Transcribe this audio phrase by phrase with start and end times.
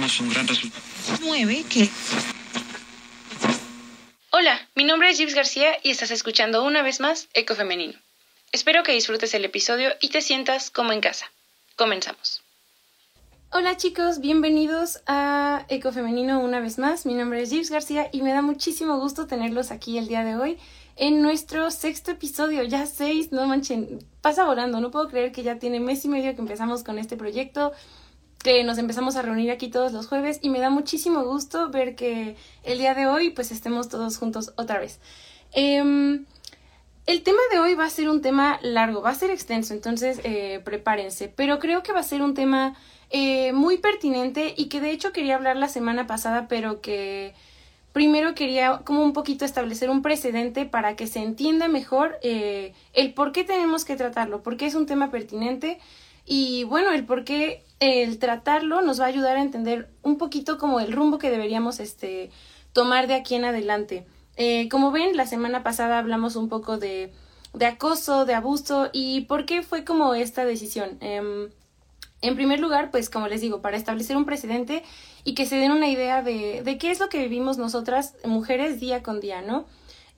[0.00, 0.82] logramos un gran resultado.
[1.20, 1.88] Nueve que...
[4.32, 7.98] Hola, mi nombre es Gibbs García y estás escuchando una vez más Eco Femenino.
[8.52, 11.30] Espero que disfrutes el episodio y te sientas como en casa.
[11.76, 12.42] Comenzamos.
[13.52, 17.04] Hola chicos, bienvenidos a Eco Femenino una vez más.
[17.04, 20.36] Mi nombre es Gibbs García y me da muchísimo gusto tenerlos aquí el día de
[20.36, 20.58] hoy
[20.96, 25.58] en nuestro sexto episodio, ya seis, no manchen, pasa volando, no puedo creer que ya
[25.58, 27.72] tiene mes y medio que empezamos con este proyecto,
[28.42, 31.94] que nos empezamos a reunir aquí todos los jueves y me da muchísimo gusto ver
[31.94, 34.98] que el día de hoy pues estemos todos juntos otra vez.
[35.52, 36.24] Em,
[37.06, 40.20] el tema de hoy va a ser un tema largo, va a ser extenso, entonces
[40.24, 42.76] eh, prepárense, pero creo que va a ser un tema
[43.10, 47.34] eh, muy pertinente y que de hecho quería hablar la semana pasada, pero que
[47.92, 53.12] primero quería como un poquito establecer un precedente para que se entienda mejor eh, el
[53.12, 55.78] por qué tenemos que tratarlo, por qué es un tema pertinente
[56.24, 60.58] y bueno, el por qué el tratarlo nos va a ayudar a entender un poquito
[60.58, 62.30] como el rumbo que deberíamos este,
[62.72, 64.06] tomar de aquí en adelante.
[64.36, 67.12] Eh, como ven, la semana pasada hablamos un poco de,
[67.54, 70.98] de, acoso, de abuso y por qué fue como esta decisión.
[71.00, 71.50] Em,
[72.22, 74.82] en primer lugar, pues como les digo, para establecer un precedente
[75.24, 78.78] y que se den una idea de, de qué es lo que vivimos nosotras, mujeres,
[78.78, 79.66] día con día, ¿no?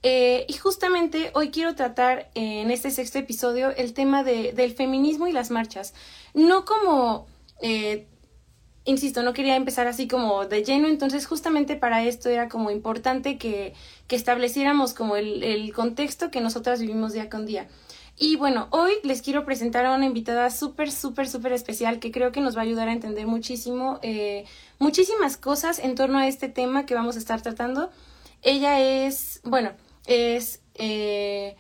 [0.02, 5.28] Eh, y justamente hoy quiero tratar en este sexto episodio el tema de, del feminismo
[5.28, 5.94] y las marchas.
[6.34, 7.26] No como,
[7.62, 8.06] eh,
[8.84, 13.38] insisto, no quería empezar así como de lleno, entonces justamente para esto era como importante
[13.38, 13.74] que,
[14.10, 17.66] estableciéramos como el, el contexto que nosotras vivimos día con día.
[18.18, 22.30] Y bueno, hoy les quiero presentar a una invitada súper, súper, súper especial que creo
[22.30, 24.44] que nos va a ayudar a entender muchísimo, eh,
[24.78, 27.90] muchísimas cosas en torno a este tema que vamos a estar tratando.
[28.42, 29.72] Ella es, bueno,
[30.06, 31.56] es eh,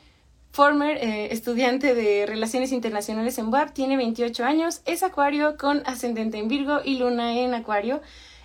[0.52, 6.38] former eh, estudiante de Relaciones Internacionales en WAP, tiene 28 años, es acuario con ascendente
[6.38, 8.00] en Virgo y luna en acuario.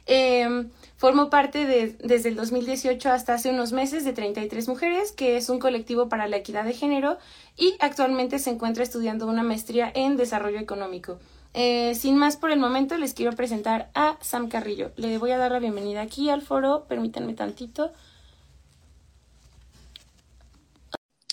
[0.08, 5.38] Eh, Formo parte de, desde el 2018 hasta hace unos meses de 33 Mujeres, que
[5.38, 7.20] es un colectivo para la equidad de género
[7.55, 11.20] y actualmente se encuentra estudiando una maestría en desarrollo económico.
[11.53, 14.92] Eh, sin más por el momento, les quiero presentar a Sam Carrillo.
[14.95, 17.92] Le voy a dar la bienvenida aquí al foro, permítanme tantito.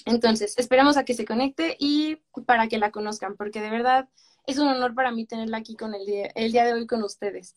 [0.07, 2.17] Entonces, esperamos a que se conecte y
[2.47, 4.09] para que la conozcan, porque de verdad
[4.47, 7.03] es un honor para mí tenerla aquí con el día, el día de hoy con
[7.03, 7.55] ustedes.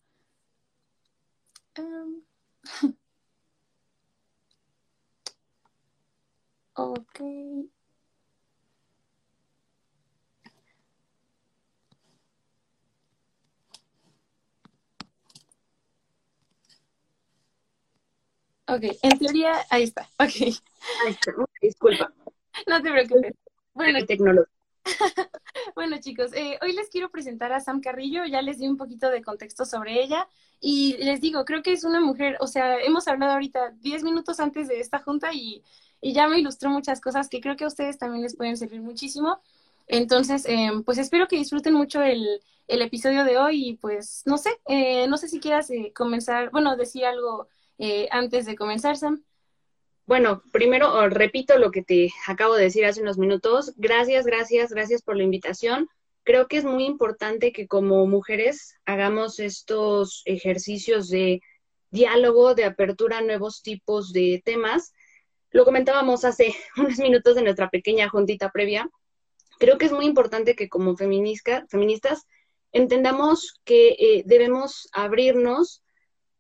[6.76, 7.20] Ok.
[18.68, 20.10] Ok, en teoría, ahí está.
[20.20, 20.54] Ok.
[21.62, 22.12] Disculpa.
[22.68, 23.34] No te preocupes.
[23.74, 24.54] Bueno, tecnología.
[25.76, 29.10] bueno chicos, eh, hoy les quiero presentar a Sam Carrillo, ya les di un poquito
[29.10, 30.28] de contexto sobre ella
[30.62, 34.40] y les digo, creo que es una mujer, o sea, hemos hablado ahorita 10 minutos
[34.40, 35.62] antes de esta junta y,
[36.00, 38.82] y, ya me ilustró muchas cosas que creo que a ustedes también les pueden servir
[38.82, 39.42] muchísimo.
[39.88, 42.26] Entonces, eh, pues espero que disfruten mucho el,
[42.68, 46.50] el, episodio de hoy y pues no sé, eh, no sé si quieras eh, comenzar,
[46.52, 49.22] bueno, decir algo eh, antes de comenzar, Sam.
[50.08, 53.74] Bueno, primero oh, repito lo que te acabo de decir hace unos minutos.
[53.76, 55.90] Gracias, gracias, gracias por la invitación.
[56.24, 61.42] Creo que es muy importante que como mujeres hagamos estos ejercicios de
[61.92, 64.94] diálogo, de apertura a nuevos tipos de temas.
[65.52, 68.90] Lo comentábamos hace unos minutos en nuestra pequeña juntita previa.
[69.60, 72.26] Creo que es muy importante que como feministas
[72.72, 75.84] entendamos que eh, debemos abrirnos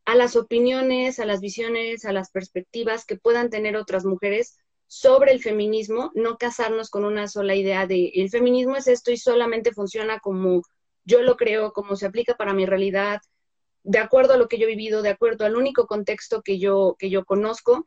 [0.07, 4.55] a las opiniones, a las visiones, a las perspectivas que puedan tener otras mujeres
[4.87, 9.17] sobre el feminismo, no casarnos con una sola idea de el feminismo es esto y
[9.17, 10.61] solamente funciona como
[11.03, 13.19] yo lo creo, como se aplica para mi realidad,
[13.83, 16.95] de acuerdo a lo que yo he vivido, de acuerdo al único contexto que yo,
[16.97, 17.85] que yo conozco.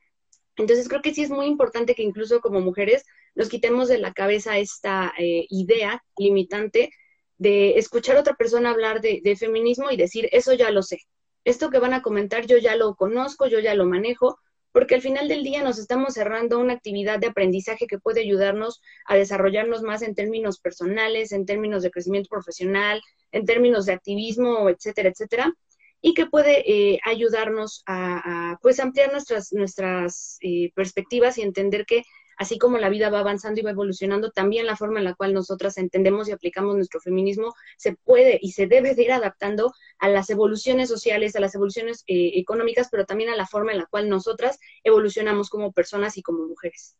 [0.56, 3.02] Entonces creo que sí es muy importante que incluso como mujeres
[3.34, 6.90] nos quitemos de la cabeza esta eh, idea limitante
[7.38, 10.98] de escuchar a otra persona hablar de, de feminismo y decir, eso ya lo sé,
[11.44, 14.38] esto que van a comentar yo ya lo conozco, yo ya lo manejo,
[14.72, 18.80] porque al final del día nos estamos cerrando una actividad de aprendizaje que puede ayudarnos
[19.06, 23.00] a desarrollarnos más en términos personales, en términos de crecimiento profesional,
[23.32, 25.52] en términos de activismo, etcétera, etcétera,
[26.00, 32.04] y que puede eh, ayudarnos a, pues ampliar nuestras, nuestras eh, perspectivas y entender que
[32.40, 35.34] así como la vida va avanzando y va evolucionando, también la forma en la cual
[35.34, 40.08] nosotras entendemos y aplicamos nuestro feminismo se puede y se debe de ir adaptando a
[40.08, 43.84] las evoluciones sociales, a las evoluciones eh, económicas, pero también a la forma en la
[43.84, 46.96] cual nosotras evolucionamos como personas y como mujeres.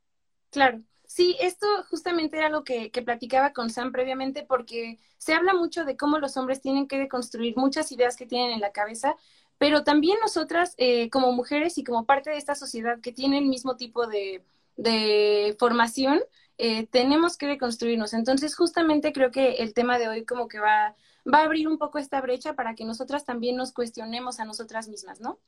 [0.51, 0.83] Claro.
[1.07, 5.97] Sí, esto justamente era lo que, platicaba con Sam previamente, porque se habla mucho de
[5.97, 9.17] cómo los hombres tienen que deconstruir muchas ideas que tienen en la cabeza,
[9.57, 13.47] pero también nosotras eh, como mujeres y como parte de esta sociedad que tiene el
[13.47, 14.45] mismo tipo de,
[14.77, 16.21] de formación,
[16.59, 18.13] eh, tenemos que deconstruirnos.
[18.13, 20.95] Entonces, justamente creo que el tema de hoy como que va,
[21.33, 24.89] va a abrir un poco esta brecha para que nosotras también nos cuestionemos a nosotras
[24.89, 25.39] mismas, ¿no?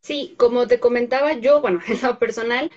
[0.00, 2.70] Sí, como te comentaba yo, bueno, en lo personal,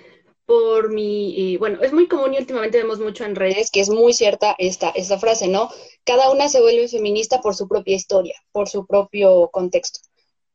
[0.46, 4.14] por mi, bueno, es muy común y últimamente vemos mucho en redes que es muy
[4.14, 5.70] cierta esta, esta frase, ¿no?
[6.04, 10.00] Cada una se vuelve feminista por su propia historia, por su propio contexto.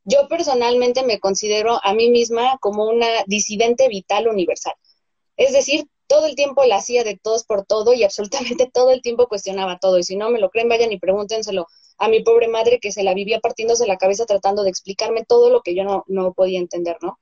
[0.09, 4.73] Yo personalmente me considero a mí misma como una disidente vital universal.
[5.35, 9.01] Es decir, todo el tiempo la hacía de todos por todo y absolutamente todo el
[9.01, 9.99] tiempo cuestionaba todo.
[9.99, 11.67] Y si no me lo creen, vayan y pregúntenselo
[11.97, 15.49] a mi pobre madre que se la vivía partiéndose la cabeza tratando de explicarme todo
[15.49, 17.19] lo que yo no, no podía entender, ¿no?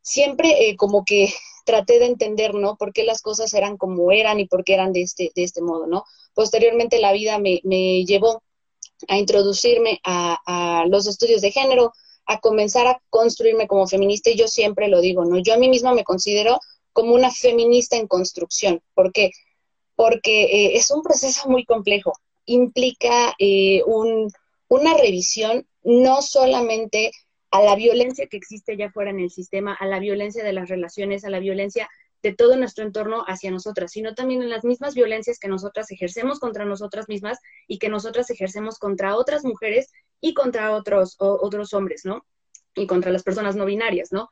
[0.00, 1.34] Siempre eh, como que
[1.66, 2.76] traté de entender, ¿no?
[2.76, 5.62] Por qué las cosas eran como eran y por qué eran de este, de este
[5.62, 6.04] modo, ¿no?
[6.32, 8.40] Posteriormente la vida me, me llevó
[9.06, 11.92] a introducirme a, los estudios de género,
[12.26, 15.38] a comenzar a construirme como feminista y yo siempre lo digo, ¿no?
[15.38, 16.58] Yo a mí misma me considero
[16.92, 18.82] como una feminista en construcción.
[18.94, 19.30] ¿Por qué?
[19.94, 22.12] Porque eh, es un proceso muy complejo.
[22.44, 23.82] Implica eh,
[24.68, 27.12] una revisión no solamente
[27.50, 30.68] a la violencia que existe allá afuera en el sistema, a la violencia de las
[30.68, 31.88] relaciones, a la violencia
[32.22, 36.40] de todo nuestro entorno hacia nosotras, sino también en las mismas violencias que nosotras ejercemos
[36.40, 42.04] contra nosotras mismas y que nosotras ejercemos contra otras mujeres y contra otros, otros hombres,
[42.04, 42.24] ¿no?
[42.74, 44.30] Y contra las personas no binarias, ¿no?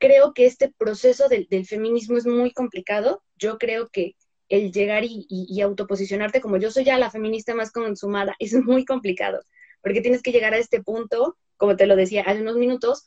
[0.00, 3.22] creo que este proceso del, feminismo es muy complicado.
[3.36, 4.16] Yo creo que
[4.48, 9.40] el llegar y, autoposicionarte como yo soy ya la feminista más consumada es muy complicado,
[9.82, 13.04] porque tienes que llegar a este punto, como te lo decía hace unos minutos,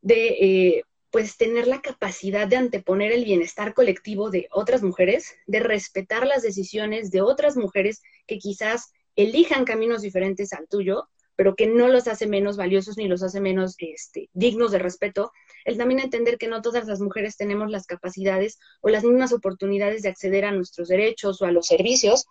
[0.00, 5.60] de eh, pues tener la capacidad de anteponer el bienestar colectivo de otras mujeres, de
[5.60, 11.08] respetar las decisiones de otras mujeres que quizás elijan caminos diferentes al tuyo,
[11.38, 15.30] pero que no los hace menos valiosos ni los hace menos este, dignos de respeto,
[15.64, 20.02] el también entender que no todas las mujeres tenemos las capacidades o las mismas oportunidades
[20.02, 22.26] de acceder a nuestros derechos o a los servicios.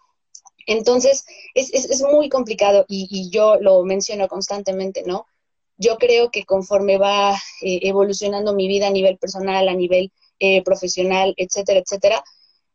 [0.65, 1.25] Entonces,
[1.55, 5.25] es, es, muy complicado y, yo lo menciono constantemente, ¿no?
[5.77, 10.63] Yo creo que conforme va eh, evolucionando mi vida a nivel personal, a nivel eh,
[10.63, 12.23] profesional, etcétera, etcétera,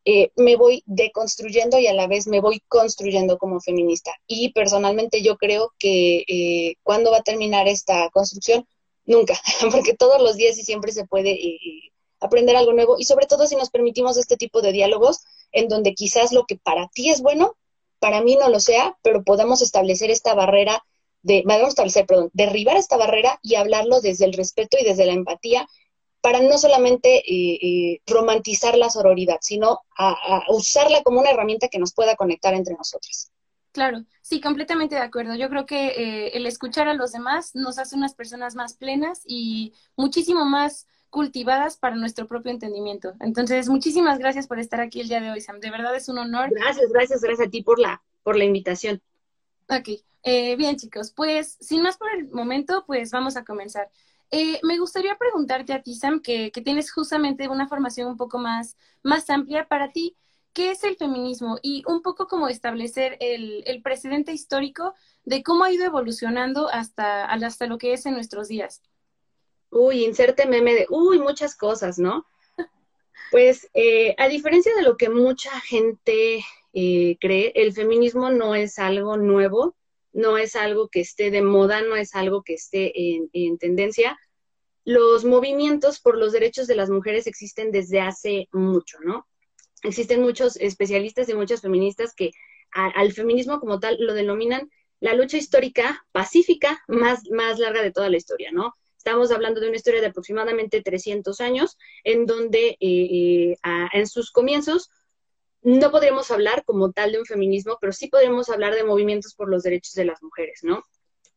[0.04, 4.12] eh, me voy deconstruyendo y a la vez me voy construyendo como feminista.
[4.26, 8.66] Y personalmente yo creo que cuando va a terminar esta construcción,
[9.04, 9.34] nunca,
[9.70, 13.26] porque todos los días y siempre se puede eh, eh, aprender algo nuevo y sobre
[13.26, 15.20] todo si nos permitimos este tipo de diálogos
[15.50, 17.56] en donde quizás lo que para ti es bueno,
[17.98, 20.84] para mí no lo sea, pero podamos establecer esta barrera
[21.22, 25.06] de, vamos a establecer, perdón, derribar esta barrera y hablarlo desde el respeto y desde
[25.06, 25.66] la empatía
[26.20, 31.92] para no solamente eh, romantizar la sororidad, sino a usarla como una herramienta que nos
[31.92, 33.32] pueda conectar entre nosotras.
[33.72, 35.34] Claro, sí, completamente de acuerdo.
[35.34, 39.22] Yo creo que eh, el escuchar a los demás nos hace unas personas más plenas
[39.24, 43.14] y muchísimo más cultivadas para nuestro propio entendimiento.
[43.20, 45.58] Entonces, muchísimas gracias por estar aquí el día de hoy, Sam.
[45.58, 46.50] De verdad es un honor.
[46.50, 49.02] Gracias, gracias, gracias a ti por la, por la invitación.
[49.68, 49.88] Ok,
[50.22, 53.90] eh, bien chicos, pues sin más por el momento, pues vamos a comenzar.
[54.30, 58.38] Eh, me gustaría preguntarte a ti, Sam, que, que, tienes justamente una formación un poco
[58.38, 60.16] más, más amplia para ti.
[60.52, 61.58] ¿qué es el feminismo?
[61.62, 67.24] Y un poco como establecer el, el precedente histórico de cómo ha ido evolucionando hasta,
[67.24, 68.82] hasta lo que es en nuestros días.
[69.70, 72.26] Uy, inserte meme de, uy, muchas cosas, ¿no?
[73.30, 76.44] Pues eh, a diferencia de lo que mucha gente
[76.74, 79.74] eh, cree, el feminismo no es algo nuevo,
[80.12, 84.18] no es algo que esté de moda, no es algo que esté en, en tendencia.
[84.84, 89.26] Los movimientos por los derechos de las mujeres existen desde hace mucho, ¿no?
[89.82, 92.30] existen muchos especialistas y muchas feministas que
[92.70, 98.08] al feminismo como tal lo denominan la lucha histórica pacífica más, más larga de toda
[98.08, 98.74] la historia, ¿no?
[98.96, 103.56] Estamos hablando de una historia de aproximadamente 300 años, en donde eh, eh,
[103.92, 104.90] en sus comienzos
[105.62, 109.48] no podríamos hablar como tal de un feminismo, pero sí podríamos hablar de movimientos por
[109.48, 110.82] los derechos de las mujeres, ¿no?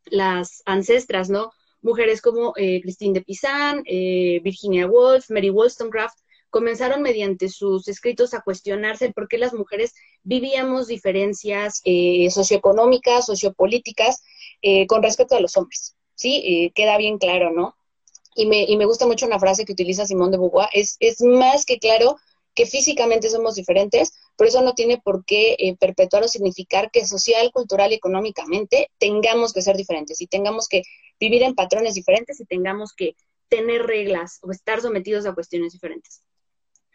[0.06, 1.52] Las ancestras, ¿no?
[1.82, 6.18] Mujeres como eh, Christine de Pizan, Virginia Woolf, Mary Wollstonecraft,
[6.56, 14.24] comenzaron mediante sus escritos a cuestionarse por qué las mujeres vivíamos diferencias eh, socioeconómicas, sociopolíticas
[14.62, 15.98] eh, con respecto a los hombres.
[16.16, 16.42] ¿Sí?
[16.46, 17.76] Eh, queda bien claro, ¿no?
[18.36, 21.22] Y me, y me gusta mucho una frase que utiliza Simón de Beauvoir, es, es
[21.22, 22.16] más que claro
[22.56, 27.06] que físicamente somos diferentes, pero eso no tiene por qué eh, perpetuar o significar que
[27.06, 30.84] social, cultural y económicamente tengamos que ser diferentes y tengamos que
[31.20, 33.16] vivir en patrones diferentes y tengamos que
[33.50, 36.24] tener reglas o estar sometidos a cuestiones diferentes.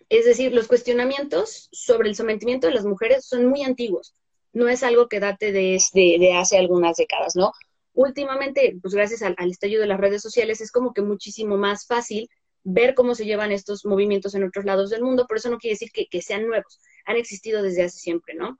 [0.08, 4.14] Es decir, los cuestionamientos sobre el sometimiento de las mujeres son muy antiguos.
[4.52, 7.52] No es algo que date de, de, hace algunas décadas, ¿no?
[7.92, 11.86] últimamente, pues gracias al, al estallido de las redes sociales, es como que muchísimo más
[11.86, 12.30] fácil
[12.64, 15.74] ver cómo se llevan estos movimientos en otros lados del mundo, pero eso no quiere
[15.74, 18.58] decir que, sean nuevos, han existido desde hace siempre, ¿no?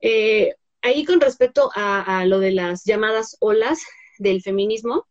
[0.00, 3.80] Eh, ahí con respecto a, lo de las llamadas olas
[4.18, 5.06] del feminismo,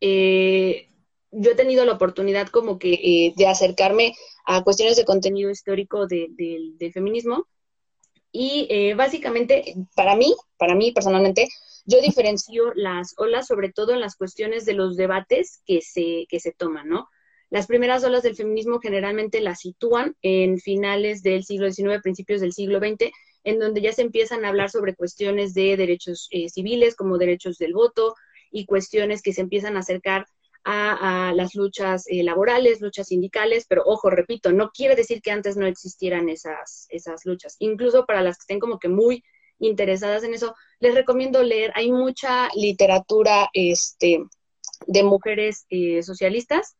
[0.00, 0.88] eh,
[1.30, 4.14] yo he tenido la oportunidad como que eh, de acercarme
[4.46, 7.46] a cuestiones de contenido histórico del feminismo
[8.32, 11.48] y básicamente para mí, para mí personalmente,
[11.84, 16.40] yo diferencio las olas sobre todo en las cuestiones de los debates que se, que
[16.40, 17.08] se toman, ¿no?
[17.50, 22.52] Las primeras olas del feminismo generalmente las sitúan en finales del siglo XIX, principios del
[22.52, 23.10] siglo XX,
[23.44, 27.56] en donde ya se empiezan a hablar sobre cuestiones de derechos eh, civiles como derechos
[27.56, 28.14] del voto
[28.50, 30.26] y cuestiones que se empiezan a acercar
[30.64, 35.56] a, las luchas eh, laborales, luchas sindicales, pero ojo, repito, no quiere decir que antes
[35.56, 37.56] no existieran esas, esas luchas.
[37.58, 39.24] Incluso para las que estén como que muy
[39.58, 44.22] interesadas en eso, les recomiendo leer, hay mucha literatura este,
[44.86, 46.76] de mujeres eh, socialistas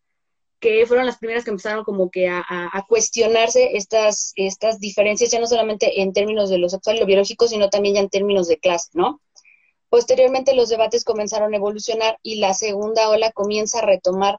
[0.61, 2.43] que fueron las primeras que empezaron como que a,
[2.88, 7.47] cuestionarse estas, estas diferencias, ya no solamente en términos de lo sexual y lo biológico,
[7.47, 9.21] sino también ya en términos de clase, ¿no?
[9.88, 14.37] Posteriormente los debates comenzaron a evolucionar y la segunda ola comienza a retomar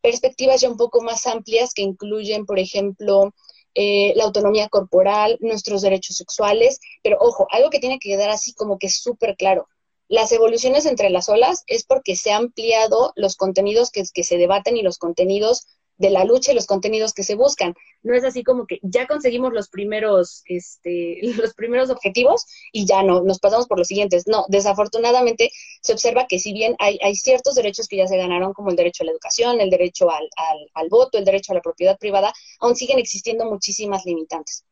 [0.00, 3.34] perspectivas ya un poco más amplias que incluyen, por ejemplo,
[3.74, 8.54] eh, la autonomía corporal, nuestros derechos sexuales, pero ojo, algo que tiene que quedar así
[8.54, 9.68] como que súper claro,
[10.08, 14.38] las evoluciones entre las olas es porque se han ampliado los contenidos que, que, se
[14.38, 15.66] debaten y los contenidos
[15.98, 17.74] de la lucha y los contenidos que se buscan.
[18.02, 23.02] No es así como que ya conseguimos los primeros, este, los primeros objetivos y ya
[23.02, 24.26] no, nos pasamos por los siguientes.
[24.26, 25.50] No, desafortunadamente
[25.82, 29.02] se observa que si bien hay, ciertos derechos que ya se ganaron, como el derecho
[29.02, 32.98] a la educación, el derecho al voto, el derecho a la propiedad privada, aún siguen
[32.98, 34.64] existiendo muchísimas limitantes.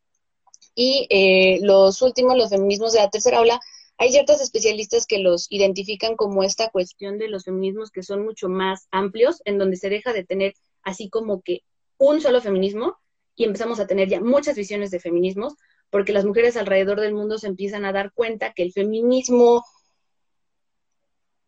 [0.73, 3.59] Y eh, los últimos, los feminismos de la tercera ola,
[3.97, 8.47] hay ciertos especialistas que los identifican como esta cuestión de los feminismos que son mucho
[8.47, 11.63] más amplios, en donde se deja de tener así como que
[11.97, 12.97] un solo feminismo
[13.35, 15.55] y empezamos a tener ya muchas visiones de feminismos,
[15.89, 19.63] porque las mujeres alrededor del mundo se empiezan a dar cuenta que el feminismo,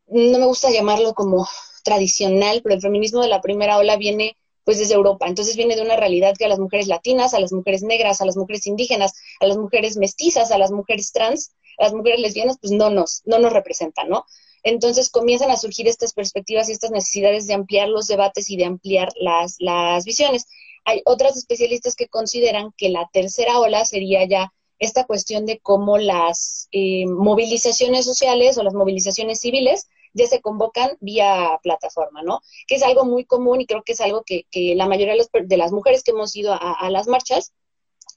[0.08, 1.48] no me gusta llamarlo como
[1.84, 5.27] tradicional, pero el feminismo de la primera ola viene pues desde Europa.
[5.27, 8.25] Entonces viene de una realidad que a las mujeres latinas, a las mujeres negras, a
[8.25, 12.71] las mujeres indígenas, a las mujeres mestizas, a las mujeres trans, las mujeres lesbianas pues
[12.71, 14.25] no nos, no nos representan, ¿no?
[14.63, 18.65] Entonces comienzan a surgir estas perspectivas y estas necesidades de ampliar los debates y de
[18.65, 20.45] ampliar las, las visiones.
[20.83, 25.98] Hay otras especialistas que consideran que la tercera ola sería ya esta cuestión de cómo
[25.98, 32.41] las eh, movilizaciones sociales o las movilizaciones civiles ya se convocan vía plataforma, ¿no?
[32.67, 35.57] Que es algo muy común y creo que es algo que, que la mayoría de,
[35.57, 37.53] las mujeres que hemos ido a las marchas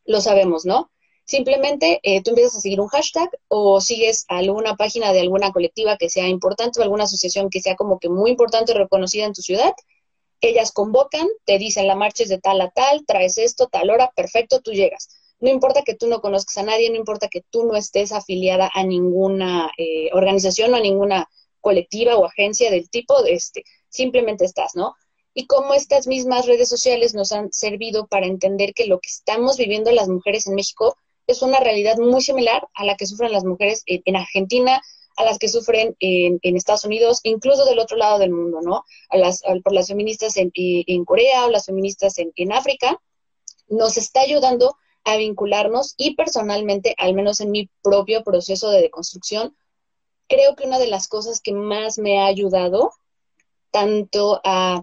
[0.05, 0.91] lo sabemos, ¿no?
[1.25, 5.97] Simplemente eh, tú empiezas a seguir un hashtag o sigues alguna página de alguna colectiva
[5.97, 9.33] que sea importante o alguna asociación que sea como que muy importante y reconocida en
[9.33, 9.73] tu ciudad.
[10.41, 14.11] Ellas convocan, te dicen la marcha es de tal a tal, traes esto, tal hora,
[14.17, 15.09] perfecto, tú llegas.
[15.39, 18.71] No importa que tú no conozcas a nadie, no importa que tú no estés afiliada
[18.75, 21.29] a ninguna eh, organización o a ninguna
[21.61, 24.95] colectiva o agencia del tipo, de este, simplemente estás, ¿no?
[25.35, 29.57] y cómo estas mismas redes sociales nos han servido para entender que lo que estamos
[29.57, 33.45] viviendo las mujeres en México es una realidad muy similar a la que sufren las
[33.45, 34.81] mujeres en, Argentina,
[35.17, 38.85] a las que sufren en, Estados Unidos, incluso del otro lado del mundo, ¿no?
[39.11, 43.01] A las, por las feministas en, en, Corea o las feministas en, África,
[43.69, 49.57] nos está ayudando a vincularnos y personalmente, al menos en mi propio proceso de deconstrucción,
[50.29, 52.93] creo que una de las cosas que más me ha ayudado
[53.71, 54.83] tanto a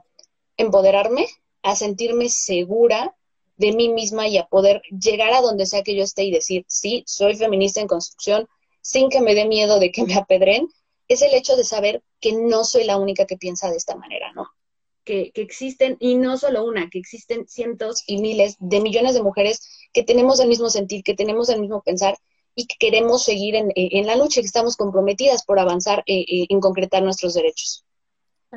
[0.57, 1.27] empoderarme,
[1.63, 3.15] a sentirme segura
[3.59, 6.65] de mí misma y a poder llegar a donde sea que yo esté y decir,
[6.67, 8.47] sí, soy feminista en construcción,
[8.81, 10.67] sin que me dé miedo de que me apedren,
[11.09, 14.31] es el hecho de saber que no soy la única que piensa de esta manera,
[14.33, 14.47] ¿no?
[15.03, 19.89] Que, existen, y no solo una, que existen cientos y miles de millones de mujeres
[19.91, 22.15] que tenemos el mismo sentir, que tenemos el mismo pensar
[22.55, 26.45] y que queremos seguir en, en la lucha, que estamos comprometidas por avanzar eh, eh,
[26.47, 27.83] en concretar nuestros derechos.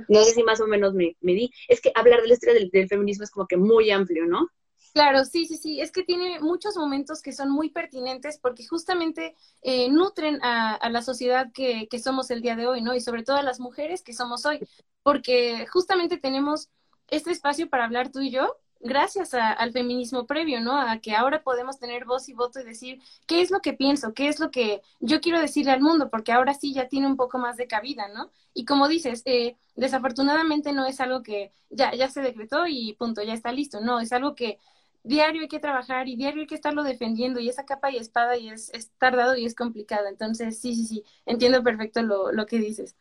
[0.08, 1.50] No sé si más o menos me, me di.
[1.68, 4.48] Es que hablar de la historia del feminismo es como que muy amplio, ¿no?
[4.92, 5.80] Claro, sí, sí, sí.
[5.80, 11.00] Es que tiene muchos momentos que son muy pertinentes porque justamente eh, nutren a, la
[11.02, 12.94] sociedad que, que, somos el día de hoy, ¿no?
[12.94, 14.60] Y sobre todo a las mujeres que somos hoy,
[15.02, 16.68] porque justamente tenemos
[17.08, 20.76] este espacio para hablar tú y yo gracias al feminismo previo, ¿no?
[20.78, 24.12] A que ahora podemos tener voz y voto y decir qué es lo que pienso,
[24.12, 27.16] qué es lo que yo quiero decirle al mundo, porque ahora sí ya tiene un
[27.16, 28.30] poco más de cabida, ¿no?
[28.54, 33.22] Y como dices, eh, desafortunadamente no es algo que ya, ya se decretó y punto,
[33.22, 34.58] ya está listo, no, es algo que
[35.04, 38.36] diario hay que trabajar y diario hay que estarlo defendiendo y esa capa y espada
[38.36, 40.06] y es, tardado y es complicado.
[40.08, 42.96] Entonces, sí, sí, sí, entiendo perfecto lo, lo que dices.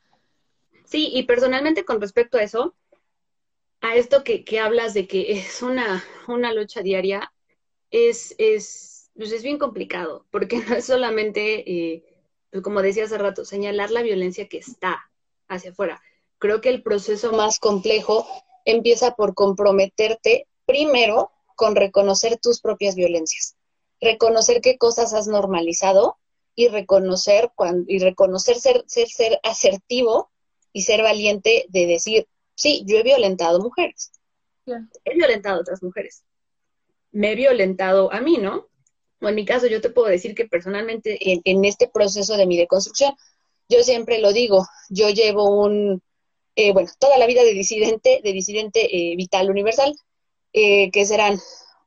[0.86, 2.75] Sí, y personalmente con respecto a eso,
[3.81, 7.31] a esto que, hablas de que es una, una lucha diaria,
[7.89, 12.03] es, es, pues es bien complicado, porque no es solamente, eh,
[12.50, 15.10] pues como decía hace rato, señalar la violencia que está
[15.48, 16.01] hacia afuera.
[16.39, 18.25] Creo que el proceso más complejo
[18.65, 23.55] empieza por comprometerte primero con reconocer tus propias violencias,
[23.99, 26.17] reconocer qué cosas has normalizado
[26.55, 30.31] y reconocer cuando, y reconocer ser, ser, ser asertivo
[30.73, 34.11] y ser valiente de decir, sí, yo he violentado mujeres.
[35.05, 36.23] He violentado a otras mujeres.
[37.11, 38.67] Me he violentado a mí, ¿no?
[39.21, 42.57] O en mi caso, yo te puedo decir que personalmente en, este proceso de mi
[42.57, 43.13] deconstrucción,
[43.69, 46.01] yo siempre lo digo, yo llevo un,
[46.55, 49.93] eh, bueno, toda la vida de disidente, de disidente eh, vital universal,
[50.53, 51.39] eh, que serán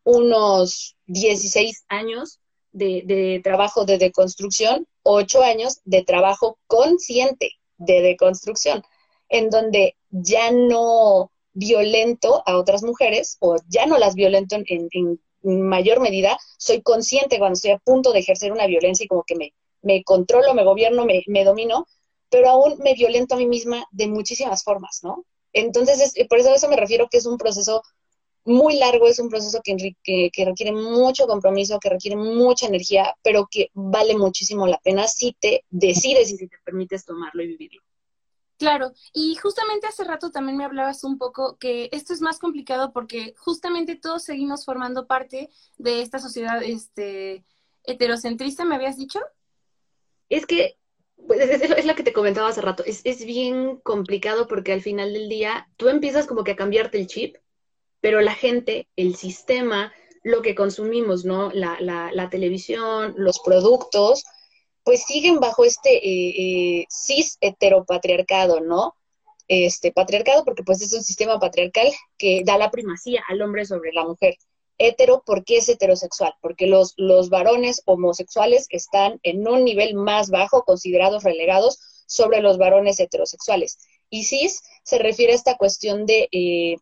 [0.04, 2.40] unos 16 años
[2.72, 8.82] de, trabajo de deconstrucción, 8 años de trabajo consciente de deconstrucción,
[9.28, 16.00] en donde ya no violento a otras mujeres o ya no las violento en, mayor
[16.00, 19.52] medida, soy consciente cuando estoy a punto de ejercer una violencia y como que me,
[19.82, 21.86] me controlo, me gobierno, me, me domino,
[22.30, 25.24] pero aún me violento a mí misma de muchísimas formas, ¿no?
[25.52, 27.82] Entonces, por eso a eso me refiero que es un proceso
[28.44, 33.14] muy largo, es un proceso que, que, que, requiere mucho compromiso, que requiere mucha energía,
[33.22, 37.48] pero que vale muchísimo la pena si te decides y si te permites tomarlo y
[37.48, 37.82] vivirlo.
[38.56, 42.92] Claro, y justamente hace rato también me hablabas un poco que esto es más complicado
[42.92, 47.44] porque justamente todos seguimos formando parte de esta sociedad este,
[47.82, 49.20] heterocentrista, ¿me habías dicho?
[50.28, 50.78] Es que
[51.26, 55.12] pues es, lo que te comentaba hace rato, es, es bien complicado porque al final
[55.12, 57.36] del día tú empiezas como que a cambiarte el chip,
[58.04, 59.90] pero la gente, el sistema,
[60.22, 61.50] lo que consumimos, ¿no?
[61.52, 64.24] La, la, la televisión, los productos,
[64.82, 68.94] pues siguen bajo este eh, eh, cis heteropatriarcado, ¿no?
[69.48, 73.90] Este patriarcado porque pues es un sistema patriarcal que da la primacía al hombre sobre
[73.94, 74.36] la mujer.
[74.76, 80.64] Hetero porque es heterosexual, porque los, los varones homosexuales están en un nivel más bajo,
[80.64, 83.78] considerados relegados sobre los varones heterosexuales.
[84.10, 86.76] Y cis se refiere a esta cuestión de eh,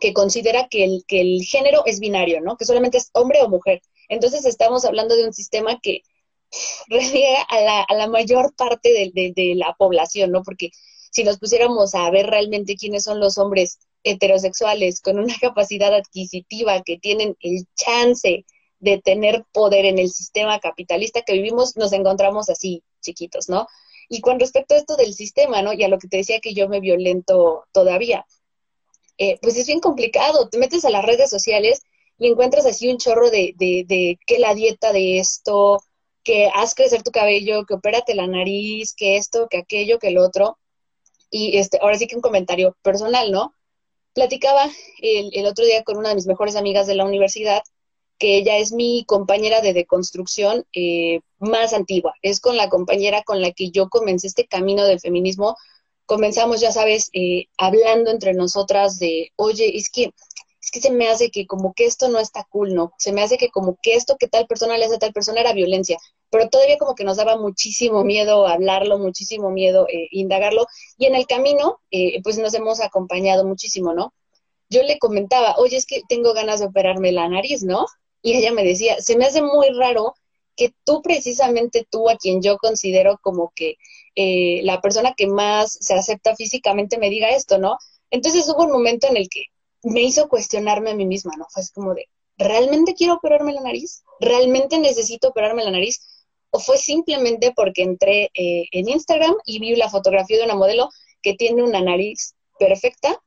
[0.00, 2.56] que considera que el, que el género es binario, ¿no?
[2.56, 3.82] Que solamente es hombre o mujer.
[4.08, 6.02] Entonces estamos hablando de un sistema que
[6.88, 10.42] reniega a la, a la mayor parte de, de, la población, ¿no?
[10.42, 10.70] Porque
[11.12, 16.82] si nos pusiéramos a ver realmente quiénes son los hombres heterosexuales con una capacidad adquisitiva
[16.82, 18.44] que tienen el chance
[18.78, 23.66] de tener poder en el sistema capitalista que vivimos, nos encontramos así chiquitos, ¿no?
[24.08, 25.72] Y con respecto a esto del sistema, ¿no?
[25.72, 28.26] Y a lo que te decía que yo me violento todavía,
[29.20, 30.48] eh, pues es bien complicado.
[30.48, 31.82] Te metes a las redes sociales
[32.18, 35.82] y encuentras así un chorro de, de, de que la dieta de esto,
[36.24, 40.16] que haz crecer tu cabello, que opérate la nariz, que esto, que aquello, que el
[40.16, 40.58] otro.
[41.30, 43.54] Y este, ahora sí que un comentario personal, ¿no?
[44.14, 44.70] Platicaba
[45.02, 47.62] el, otro día con una de mis mejores amigas de la universidad,
[48.18, 52.14] que ella es mi compañera de deconstrucción eh, más antigua.
[52.22, 55.56] Es con la compañera con la que yo comencé este camino del feminismo.
[56.10, 60.10] Comenzamos, ya sabes, eh, hablando entre nosotras de, oye, es que
[60.60, 62.92] es que se me hace que como que esto no está cool, ¿no?
[62.98, 65.40] Se me hace que como que esto que tal persona le hace a tal persona
[65.40, 70.66] era violencia, pero todavía como que nos daba muchísimo miedo hablarlo, muchísimo miedo eh, indagarlo,
[70.98, 74.12] y en el camino, eh, pues nos hemos acompañado muchísimo, ¿no?
[74.68, 77.86] Yo le comentaba, oye, es que tengo ganas de operarme la nariz, ¿no?
[78.20, 80.14] Y ella me decía, se me hace muy raro
[80.56, 83.76] que tú precisamente tú, a quien yo considero como que
[84.14, 87.78] eh, la persona que más se acepta físicamente, me diga esto, ¿no?
[88.10, 89.44] Entonces hubo un momento en el que
[89.82, 91.46] me hizo cuestionarme a mí misma, ¿no?
[91.50, 94.02] Fue como de, ¿realmente quiero operarme la nariz?
[94.18, 96.00] ¿Realmente necesito operarme la nariz?
[96.50, 100.88] ¿O fue simplemente porque entré eh, en Instagram y vi la fotografía de una modelo
[101.22, 103.22] que tiene una nariz perfecta,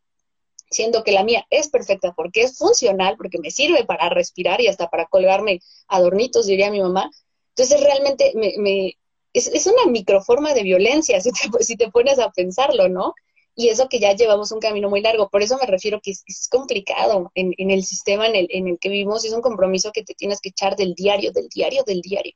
[0.70, 4.68] siendo que la mía es perfecta porque es funcional, porque me sirve para respirar y
[4.68, 7.10] hasta para colgarme adornitos, diría mi mamá?
[7.56, 8.98] Entonces realmente me, me
[9.34, 13.14] es, es, una microforma de violencia, si te, si te pones a pensarlo, ¿no?
[13.56, 15.30] y eso que ya llevamos un camino muy largo.
[15.30, 18.80] Por eso me refiero que es, complicado en, en, el sistema en el, en el
[18.80, 22.02] que vivimos, es un compromiso que te tienes que echar del diario, del diario, del
[22.02, 22.34] diario.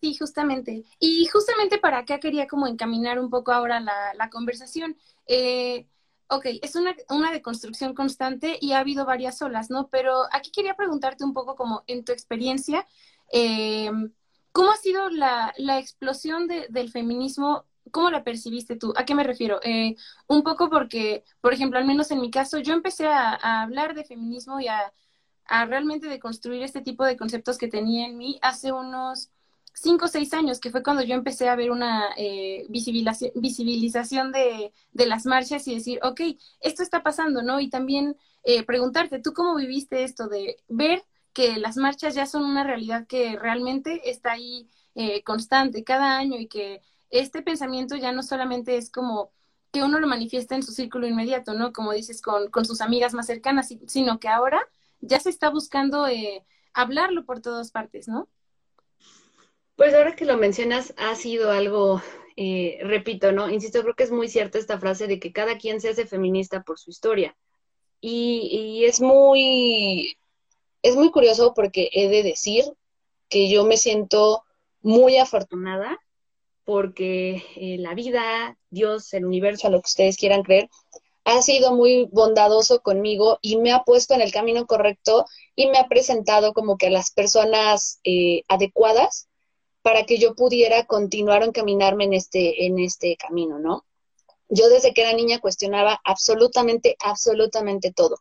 [0.00, 0.84] Sí, justamente.
[0.98, 4.96] Y justamente para acá quería como encaminar un poco ahora la, la conversación.
[5.26, 5.86] Eh,
[6.28, 9.88] ok, es una, una deconstrucción constante y ha habido varias olas, ¿no?
[9.88, 12.86] Pero aquí quería preguntarte un poco como en tu experiencia,
[13.32, 13.90] eh,
[14.54, 18.92] ¿cómo ha sido la, la explosión de, del feminismo ¿Cómo la percibiste tú?
[18.96, 19.60] ¿A qué me refiero?
[19.62, 23.94] Eh, un poco porque, por ejemplo, al menos en mi caso, yo empecé a, hablar
[23.94, 24.92] de feminismo y a,
[25.66, 29.30] realmente deconstruir este tipo de conceptos que tenía en mí hace unos
[29.74, 34.72] cinco o seis años, que fue cuando yo empecé a ver una eh, visibilización, de,
[34.92, 36.20] de, las marchas y decir, ok,
[36.60, 37.60] esto está pasando, ¿no?
[37.60, 42.44] Y también eh, preguntarte, ¿tú cómo viviste esto de ver que las marchas ya son
[42.44, 48.12] una realidad que realmente está ahí eh, constante cada año y que este pensamiento ya
[48.12, 49.32] no solamente es como
[49.72, 51.72] que uno lo manifiesta en su círculo inmediato, ¿no?
[51.72, 54.60] Como dices, con, con sus amigas más cercanas, sino que ahora
[55.00, 58.28] ya se está buscando eh, hablarlo por todas partes, ¿no?
[59.76, 62.00] Pues ahora que lo mencionas, ha sido algo,
[62.36, 63.50] eh, repito, ¿no?
[63.50, 66.62] Insisto, creo que es muy cierta esta frase de que cada quien se hace feminista
[66.62, 67.36] por su historia.
[68.00, 70.16] Y, y es muy,
[70.84, 72.64] es muy curioso porque he de decir
[73.30, 74.44] que yo me siento
[74.82, 75.98] muy afortunada
[76.64, 80.68] porque eh, la vida, Dios, el universo, a lo que ustedes quieran creer,
[81.24, 85.24] ha sido muy bondadoso conmigo y me ha puesto en el camino correcto
[85.56, 89.28] y me ha presentado como que a las personas eh, adecuadas
[89.80, 93.86] para que yo pudiera continuar o encaminarme en este, en este camino, ¿no?
[94.50, 98.16] Yo desde que era niña cuestionaba absolutamente, absolutamente todo.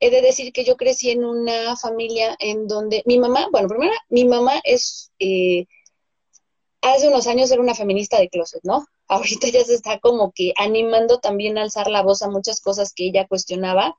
[0.00, 3.92] He de decir que yo crecí en una familia en donde mi mamá, bueno, primero,
[4.08, 5.66] mi mamá es eh,
[6.82, 8.86] hace unos años era una feminista de closet, ¿no?
[9.08, 12.92] Ahorita ya se está como que animando también a alzar la voz a muchas cosas
[12.92, 13.96] que ella cuestionaba,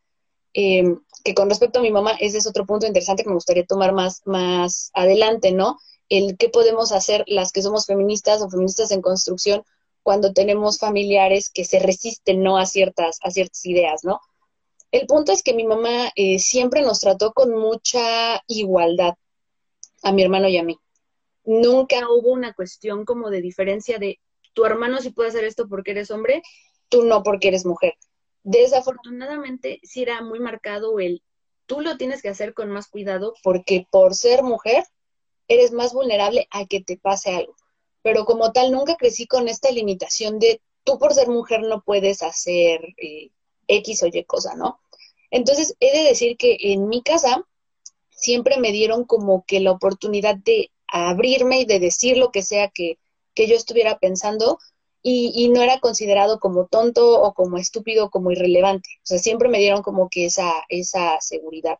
[0.53, 3.65] em, que con respecto a mi mamá, ese es otro punto interesante que me gustaría
[3.65, 5.79] tomar más, más adelante, ¿no?
[6.09, 9.63] El qué podemos hacer las que somos feministas o feministas en construcción
[10.03, 12.57] cuando tenemos familiares que se resisten, ¿no?
[12.57, 14.19] A ciertas, a ciertas ideas, ¿no?
[14.91, 19.13] El punto es que mi mamá eh, siempre nos trató con mucha igualdad,
[20.03, 20.79] a mi hermano y a mí
[21.49, 24.19] nunca hubo una cuestión como de diferencia de
[24.53, 26.43] tu hermano sí puede hacer esto porque eres hombre,
[26.89, 27.93] tú no porque eres mujer.
[28.43, 31.23] Desafortunadamente sí era muy marcado el
[31.65, 34.83] tú lo tienes que hacer con más cuidado porque por ser mujer
[35.47, 37.55] eres más vulnerable a que te pase algo.
[38.03, 42.21] Pero como tal nunca crecí con esta limitación de tú por ser mujer no puedes
[42.21, 43.31] hacer eh,
[43.69, 44.81] X o Y cosa, ¿no?
[45.31, 47.45] Entonces, he de decir que en mi casa
[48.09, 52.69] siempre me dieron como que la oportunidad de abrirme y de decir lo que sea
[52.69, 52.97] que,
[53.35, 54.59] yo estuviera pensando
[55.01, 58.89] y, no era considerado como tonto o como estúpido como irrelevante.
[58.97, 61.79] O sea, siempre me dieron como que esa, esa seguridad.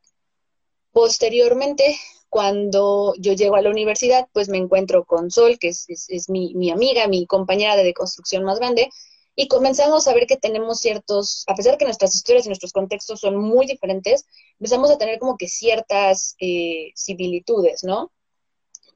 [0.94, 1.98] Posteriormente,
[2.30, 6.54] cuando yo llego a la universidad, pues me encuentro con Sol, que es, es, mi,
[6.56, 8.90] mi, amiga, mi compañera de deconstrucción más grande,
[9.40, 13.22] y comenzamos a ver que tenemos ciertos, a pesar que nuestras historias y nuestros contextos
[13.22, 14.26] son muy diferentes,
[14.60, 18.12] empezamos a tener como que ciertas eh, similitudes, ¿no?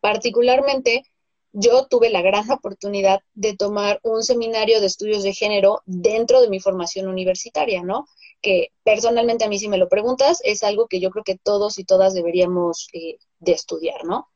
[0.01, 1.03] Particularmente,
[1.53, 6.49] yo tuve la gran oportunidad de tomar un seminario de estudios de género dentro de
[6.49, 8.05] mi formación universitaria, ¿no?
[8.41, 11.79] Que personalmente a mí si me lo preguntas, es algo que yo creo que todos
[11.79, 14.27] y todas deberíamos eh, de estudiar, ¿no?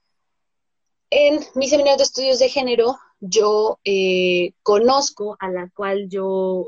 [1.09, 6.65] En mi seminario de estudios de género, yo eh, conozco a la cual yo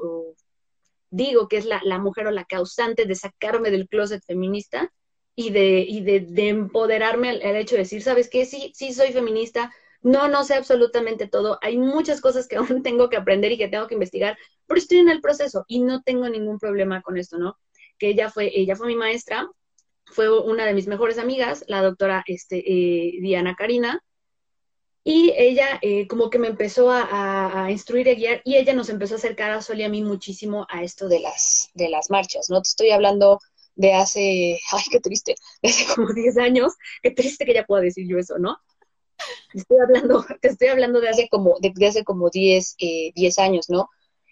[1.09, 4.91] digo que es la, la mujer o la causante de sacarme del closet feminista,
[5.39, 8.45] y de, y de, de empoderarme al, hecho de decir, ¿sabes qué?
[8.45, 13.09] Sí, sí soy feminista, no, no sé absolutamente todo, hay muchas cosas que aún tengo
[13.09, 16.27] que aprender y que tengo que investigar, pero estoy en el proceso y no tengo
[16.27, 17.57] ningún problema con esto, ¿no?
[17.97, 19.49] Que ella fue, ella fue mi maestra,
[20.07, 24.03] fue una de mis mejores amigas, la doctora este, eh, Diana Karina,
[25.03, 28.73] y ella eh, como que me empezó a, a, instruir y a guiar y ella
[28.73, 31.89] nos empezó a acercar a Sol y a mí muchísimo a esto de las, de
[31.89, 32.61] las marchas, ¿no?
[32.61, 33.39] Te estoy hablando
[33.75, 37.81] de hace, ay, qué triste, de hace como 10 años, qué triste que ya pueda
[37.83, 38.57] decir yo eso, ¿no?
[39.53, 43.69] Estoy hablando, te estoy hablando de hace como, de, hace como 10, eh, 10 años,
[43.69, 43.89] ¿no?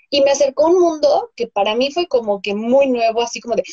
[0.09, 3.41] Y me acercó a un mundo que para mí fue como que muy nuevo, así
[3.41, 3.63] como de,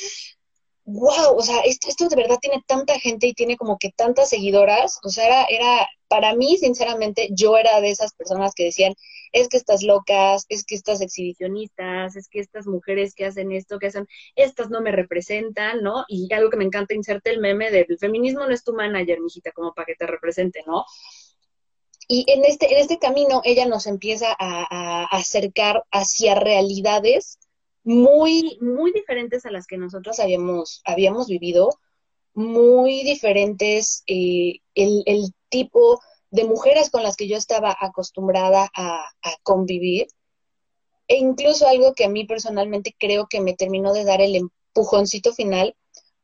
[0.85, 4.29] wow, o sea, esto, esto de verdad tiene tanta gente y tiene como que tantas
[4.29, 8.95] seguidoras, o sea, era, era, para mí, sinceramente, yo era de esas personas que decían,
[9.33, 13.81] es que estas locas, es que estas exhibicionistas, es que estas mujeres que hacen esto,
[13.81, 16.05] que hacen, estas no me representan, ¿no?
[16.07, 19.51] Y algo que me encanta inserte el meme del feminismo no es tu manager, mijita,
[19.51, 20.85] como para que te represente, ¿no?
[22.07, 27.41] Y en este, en este camino ella nos empieza a acercar hacia realidades
[27.83, 31.71] muy, muy diferentes a las que nosotros habíamos, habíamos vivido,
[32.35, 39.07] muy diferentes eh, el, tipo de mujeres con las que yo estaba acostumbrada a,
[39.45, 40.09] convivir.
[41.07, 45.33] E incluso algo que a mí personalmente creo que me terminó de dar el empujoncito
[45.33, 45.77] final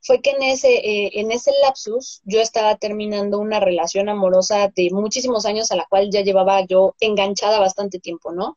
[0.03, 4.89] fue que en ese, eh, en ese lapsus yo estaba terminando una relación amorosa de
[4.91, 8.57] muchísimos años a la cual ya llevaba yo enganchada bastante tiempo, ¿no?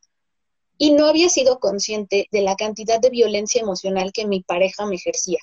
[0.76, 4.96] y no había sido consciente de la cantidad de violencia emocional que mi pareja me
[4.96, 5.38] ejercía.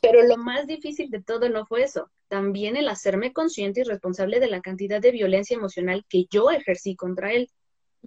[0.00, 4.40] Pero lo más difícil de todo no fue eso, también el hacerme consciente y responsable
[4.40, 7.50] de la cantidad de violencia emocional que yo ejercí contra él,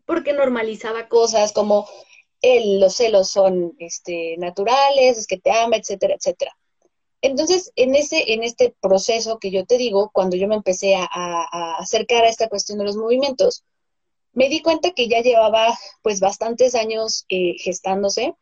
[0.05, 1.87] porque normalizaba cosas como
[2.41, 6.55] el, los celos son este, naturales, es que te ama, etcétera, etcétera.
[7.21, 11.07] Entonces, en, ese, en este proceso que yo te digo, cuando yo me empecé a,
[11.09, 13.63] a acercar a esta cuestión de los movimientos,
[14.33, 18.35] me di cuenta que ya llevaba pues bastantes años eh, gestándose,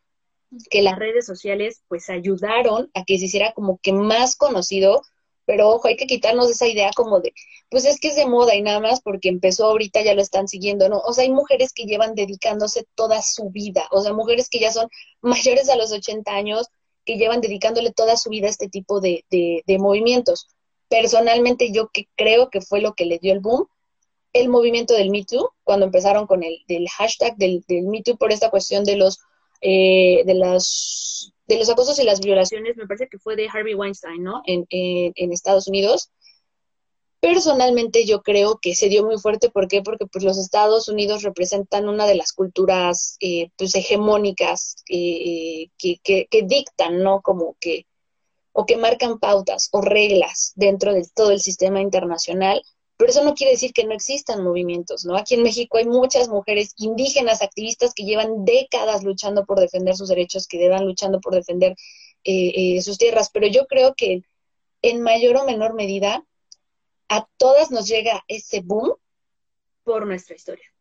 [0.70, 5.02] que las redes sociales pues ayudaron a que se hiciera como que más conocido,
[5.44, 7.32] pero ojo, hay que quitarnos esa idea como de,
[7.70, 10.48] pues es que es de moda y nada más porque empezó ahorita ya lo están
[10.48, 10.98] siguiendo, ¿no?
[11.00, 14.72] O sea, hay mujeres que llevan dedicándose toda su vida, o sea, mujeres que ya
[14.72, 14.88] son
[15.22, 16.68] mayores a los 80 años,
[17.04, 20.46] que llevan dedicándole toda su vida a este tipo de, de, de movimientos.
[20.88, 23.66] Personalmente yo que creo que fue lo que le dio el boom,
[24.32, 28.16] el movimiento del Me Too, cuando empezaron con el del hashtag del, del Me Too
[28.16, 29.18] por esta cuestión de los
[29.62, 33.74] eh, de las de los acosos y las violaciones, me parece que fue de Harvey
[33.74, 34.42] Weinstein, ¿no?
[34.46, 36.10] En, en, Estados Unidos.
[37.20, 39.82] Personalmente yo creo que se dio muy fuerte, ¿por qué?
[39.82, 45.98] Porque pues los Estados Unidos representan una de las culturas eh, pues hegemónicas eh, que,
[46.02, 47.20] que, que dictan, ¿no?
[47.20, 47.86] Como que,
[48.52, 52.62] o que marcan pautas o reglas dentro de todo el sistema internacional
[53.02, 55.16] pero eso no quiere decir que no existan movimientos, ¿no?
[55.16, 60.08] Aquí en México hay muchas mujeres indígenas, activistas que llevan décadas luchando por defender sus
[60.08, 61.74] derechos, que llevan luchando por defender
[62.22, 64.22] eh, eh, sus tierras, pero yo creo que
[64.82, 66.24] en mayor o menor medida
[67.08, 68.94] a todas nos llega ese boom
[69.82, 70.72] por nuestra historia.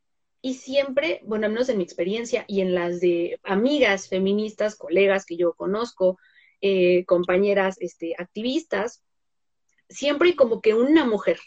[0.44, 5.26] Y siempre, bueno, al menos en mi experiencia y en las de amigas feministas, colegas
[5.26, 6.20] que yo conozco,
[6.62, 9.02] eh, compañeras este, activistas,
[9.90, 11.40] siempre como que una mujer,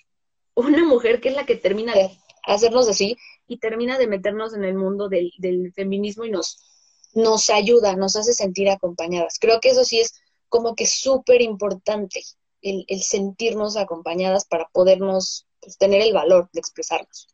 [0.55, 4.65] una mujer que es la que termina de hacernos así y termina de meternos en
[4.65, 6.63] el mundo del, feminismo y nos,
[7.15, 9.39] nos ayuda, nos hace sentir acompañadas.
[9.41, 10.15] Creo que eso sí es
[10.49, 12.23] como que súper importante,
[12.63, 17.29] el, sentirnos acompañadas para podernos pues, tener el valor de expresarnos.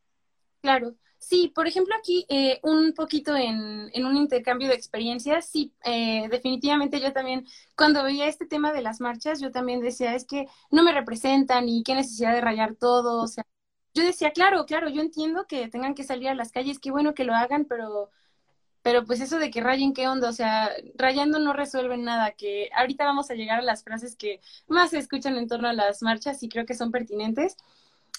[0.61, 0.95] Claro.
[1.23, 6.27] Sí, por ejemplo, aquí eh, un poquito en, en, un intercambio de experiencias, sí, eh,
[6.29, 10.47] definitivamente yo también, cuando veía este tema de las marchas, yo también decía, es que
[10.71, 13.45] no me representan y qué necesidad de rayar todo, o sea,
[13.93, 17.13] yo decía, claro, claro, yo entiendo que tengan que salir a las calles, qué bueno
[17.13, 18.09] que lo hagan, pero,
[18.81, 22.69] pero pues eso de que rayen, qué onda, o sea, rayando no resuelven nada, que
[22.75, 26.01] ahorita vamos a llegar a las frases que más se escuchan en torno a las
[26.01, 27.57] marchas y creo que son pertinentes.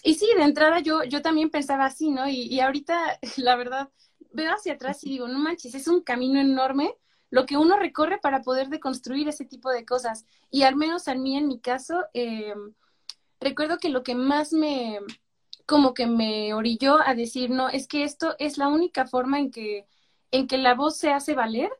[0.03, 2.29] Y sí, de entrada yo, yo también pensaba así, ¿no?
[2.29, 3.91] Y, y ahorita, la verdad,
[4.33, 6.95] veo hacia atrás y digo, no manches, es un camino enorme
[7.31, 10.27] lo que uno recorre para poder deconstruir ese tipo de cosas.
[10.51, 12.55] Y al menos a mí, en mi caso, eh,
[13.41, 14.99] recuerdo que lo que más me,
[15.67, 19.51] como que me orilló a decir, no, es que esto es la única forma en
[19.51, 19.87] que,
[20.31, 21.71] en que la voz se hace valer,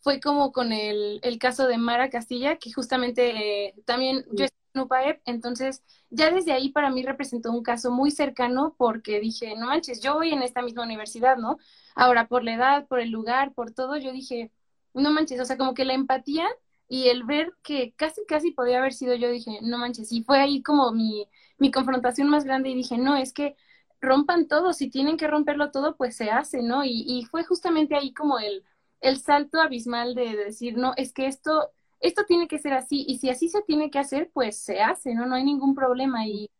[0.00, 4.46] fue como con el, el caso de Mara Castilla, que justamente eh, también yo
[4.78, 9.66] UPAEP, entonces ya desde ahí para mí representó un caso muy cercano porque dije, no
[9.66, 11.58] manches, yo voy en esta misma universidad, ¿no?
[11.94, 14.52] Ahora, por la edad, por el lugar, por todo, yo dije,
[14.94, 16.46] no manches, o sea, como que la empatía
[16.88, 20.38] y el ver que casi, casi podía haber sido yo, dije, no manches, y fue
[20.40, 21.26] ahí como mi,
[21.58, 23.56] mi confrontación más grande y dije, no, es que
[24.00, 26.84] rompan todo, si tienen que romperlo todo, pues se hace, ¿no?
[26.84, 28.64] Y, y fue justamente ahí como el,
[29.00, 33.18] el salto abismal de decir, no, es que esto esto tiene que ser así y
[33.18, 35.26] si así se tiene que hacer, pues se hace, ¿no?
[35.26, 36.26] No hay ningún problema.
[36.26, 36.50] Y,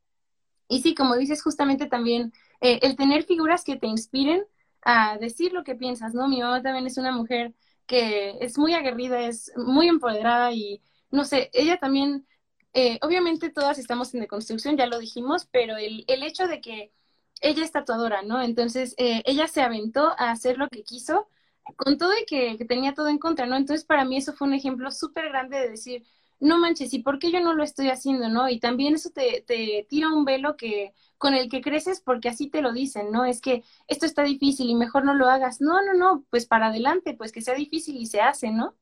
[0.69, 4.45] y sí, como dices, justamente también eh, el tener figuras que te inspiren
[4.83, 6.29] a decir lo que piensas, ¿no?
[6.29, 7.55] Mi mamá también es una mujer
[7.87, 12.27] que es muy aguerrida, es muy empoderada y, no sé, ella también,
[12.75, 16.93] eh, obviamente todas estamos en deconstrucción, ya lo dijimos, pero el, el hecho de que
[17.41, 18.43] ella es tatuadora, ¿no?
[18.43, 21.29] Entonces, eh, ella se aventó a hacer lo que quiso
[21.75, 23.57] con todo y que, tenía todo en contra, ¿no?
[23.57, 26.05] Entonces para mí eso fue un ejemplo súper grande de decir,
[26.39, 28.49] no manches, ¿y por qué yo no lo estoy haciendo, no?
[28.49, 32.49] Y también eso te, te tira un velo que con el que creces porque así
[32.49, 33.25] te lo dicen, ¿no?
[33.25, 35.61] Es que esto está difícil y mejor no lo hagas.
[35.61, 38.77] No, no, no, pues para adelante, pues que sea difícil y se hace, ¿no?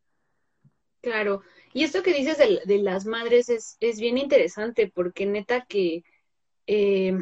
[1.00, 1.42] Claro.
[1.72, 6.04] Y esto que dices de, las madres es, es, bien interesante porque neta que
[6.66, 7.18] eh,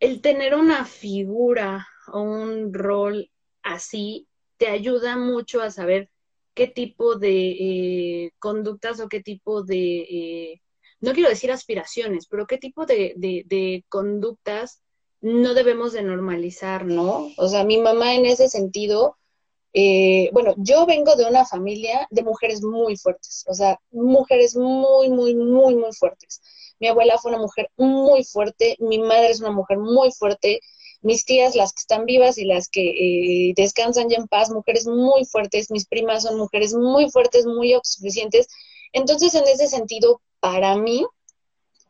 [0.00, 3.30] el tener una figura un rol
[3.62, 6.10] así, te ayuda mucho a saber
[6.54, 10.60] qué tipo de eh, conductas o qué tipo de, eh,
[11.00, 14.82] no quiero decir aspiraciones, pero qué tipo de, de, conductas
[15.20, 17.30] no debemos de normalizar, ¿no?
[17.36, 19.16] O sea, mi mamá en ese sentido,
[19.72, 25.10] eh, bueno, yo vengo de una familia de mujeres muy fuertes, o sea, mujeres muy,
[25.10, 26.40] muy, muy, muy fuertes.
[26.80, 30.60] Mi abuela fue una mujer muy fuerte, mi madre es una mujer muy fuerte,
[31.00, 34.86] mis tías, las que están vivas y las que eh, descansan ya en paz, mujeres
[34.86, 38.48] muy fuertes, mis primas son mujeres muy fuertes, muy autosuficientes.
[38.92, 41.04] Entonces, en ese sentido, para mí,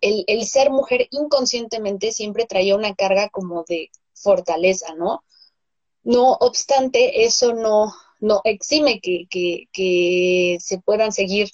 [0.00, 5.24] el, ser mujer inconscientemente siempre traía una carga como de fortaleza, ¿no?
[6.02, 11.50] No obstante, eso no, no exime que, que se puedan seguir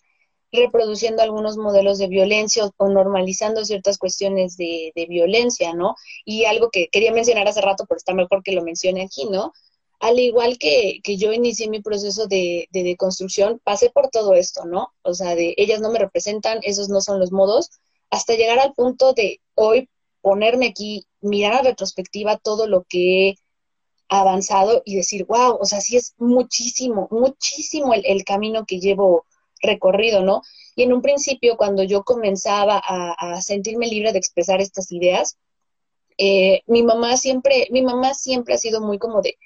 [0.55, 5.97] reproduciendo algunos modelos de violencia o, normalizando ciertas cuestiones de, violencia, ¿no?
[6.25, 9.53] Y algo que quería mencionar hace rato, pero está mejor que lo mencione aquí, ¿no?
[10.01, 14.65] Al igual que, que yo inicié mi proceso de, de deconstrucción, pasé por todo esto,
[14.65, 14.93] ¿no?
[15.03, 17.71] O sea, de ellas no me representan, esos no son los modos,
[18.11, 19.89] hasta llegar al punto de hoy
[20.21, 23.35] ponerme aquí, mirar a retrospectiva todo lo que he
[24.09, 29.27] avanzado y decir, wow, o sea, sí es muchísimo, muchísimo el camino que llevo
[29.61, 30.43] recorrido, ¿no?
[30.77, 35.39] Y en un principio, cuando yo comenzaba a, sentirme libre de expresar estas ideas,
[36.19, 39.37] eh, mi mamá siempre, mi mamá siempre ha sido muy como de,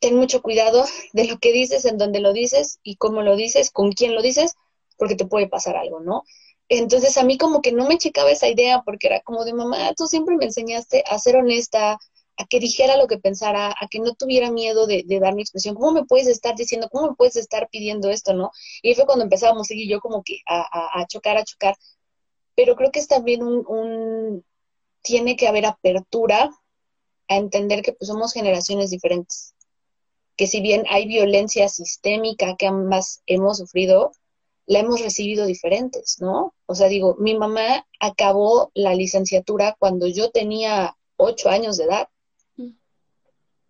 [0.00, 3.70] ten mucho cuidado de lo que dices, en dónde lo dices y cómo lo dices,
[3.70, 4.54] con quién lo dices,
[4.98, 6.24] porque te puede pasar algo, ¿no?
[6.68, 9.92] Entonces a mí como que no me checaba esa idea porque era como de mamá,
[9.94, 11.98] tú siempre me enseñaste a ser honesta,
[12.36, 15.74] a que dijera lo que pensara, a que no tuviera miedo de, dar mi expresión.
[15.74, 18.50] ¿Cómo me puedes estar diciendo, cómo me puedes estar pidiendo esto, no?
[18.82, 21.76] Y fue cuando empezábamos y yo como que a, chocar, a chocar.
[22.54, 24.44] Pero creo que es también un,
[25.02, 26.50] tiene que haber apertura
[27.28, 29.54] a entender que pues somos generaciones diferentes.
[30.36, 34.12] Que si bien hay violencia sistémica que ambas hemos sufrido,
[34.66, 36.54] la hemos recibido diferentes, ¿no?
[36.66, 42.08] O sea, digo, mi mamá acabó la licenciatura cuando yo tenía ocho años de edad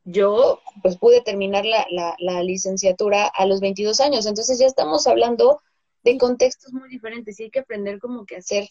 [0.05, 1.87] yo pues pude terminar la,
[2.19, 5.61] la, licenciatura a los 22 años, entonces ya estamos hablando
[6.03, 8.69] de contextos muy diferentes y hay que aprender como que a ser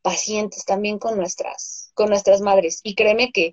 [0.00, 2.80] pacientes también con nuestras, con nuestras madres.
[2.82, 3.52] Y créeme que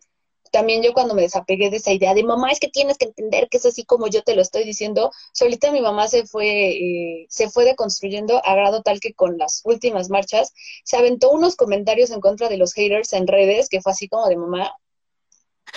[0.52, 3.50] también yo cuando me desapegué de esa idea de mamá es que tienes que entender
[3.50, 7.28] que es así como yo te lo estoy diciendo, solita mi mamá se fue, eh,
[7.30, 10.54] se fue deconstruyendo a grado tal que con las últimas marchas
[10.84, 14.28] se aventó unos comentarios en contra de los haters en redes que fue así como
[14.28, 14.72] de mamá,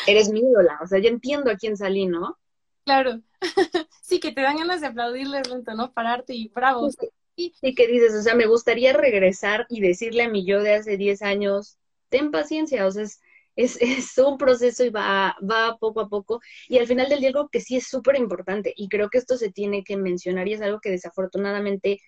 [0.06, 2.38] eres mi ídola, o sea, yo entiendo a quién salí, ¿no?
[2.84, 3.20] Claro,
[4.02, 5.92] sí, que te dan ganas de aplaudirle, lento, ¿no?
[5.92, 6.90] Pararte y bravo.
[7.36, 10.74] Sí, sí, que dices, o sea, me gustaría regresar y decirle a mi yo de
[10.74, 11.78] hace 10 años,
[12.08, 13.20] ten paciencia, o sea, es,
[13.56, 16.40] es, es un proceso y va, va poco a poco.
[16.68, 19.36] Y al final del día algo que sí es súper importante, y creo que esto
[19.36, 22.00] se tiene que mencionar y es algo que desafortunadamente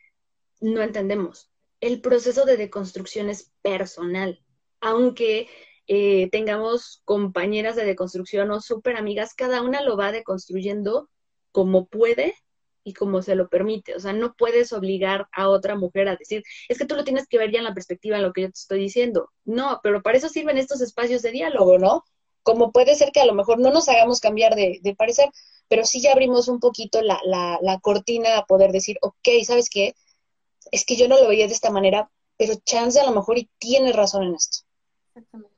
[0.61, 1.51] no entendemos.
[1.81, 4.41] El proceso de deconstrucción es personal,
[4.81, 5.49] aunque
[5.87, 11.11] eh, tengamos compañeras de deconstrucción o súper amigas, cada una lo va deconstruyendo
[11.53, 12.35] como puede
[12.85, 13.95] y como se lo permite.
[13.95, 17.27] O sea, no puedes obligar a otra mujer a decir, es que tú lo tienes
[17.27, 19.31] que ver ya en la perspectiva en lo que yo te estoy diciendo.
[19.45, 22.05] No, pero para eso sirven estos espacios de diálogo, ¿no?
[22.43, 25.31] Como puede ser que a lo mejor no nos hagamos cambiar de, parecer,
[25.69, 29.71] pero sí ya abrimos un poquito la, la, la cortina a poder decir, ok, ¿sabes
[29.71, 29.95] qué?
[30.71, 33.49] Es que yo no lo veía de esta manera, pero chance a lo mejor y
[33.59, 34.59] tiene razón en esto.
[35.15, 35.54] Exactamente.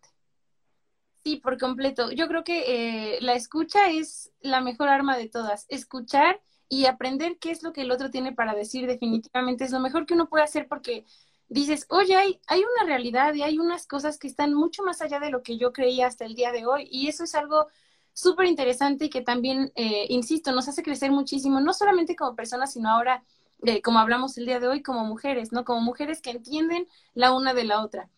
[1.26, 2.12] Sí, por completo.
[2.12, 5.66] Yo creo que eh, la escucha es la mejor arma de todas.
[5.68, 9.80] Escuchar y aprender qué es lo que el otro tiene para decir definitivamente es lo
[9.80, 11.04] mejor que uno puede hacer porque
[11.48, 15.18] dices, oye, hay, hay una realidad y hay unas cosas que están mucho más allá
[15.18, 17.66] de lo que yo creía hasta el día de hoy y eso es algo
[18.12, 22.72] súper interesante y que también, eh, insisto, nos hace crecer muchísimo, no solamente como personas,
[22.72, 23.24] sino ahora,
[23.64, 25.64] eh, como hablamos el día de hoy, como mujeres, ¿no?
[25.64, 28.08] Como mujeres que entienden la una de la otra.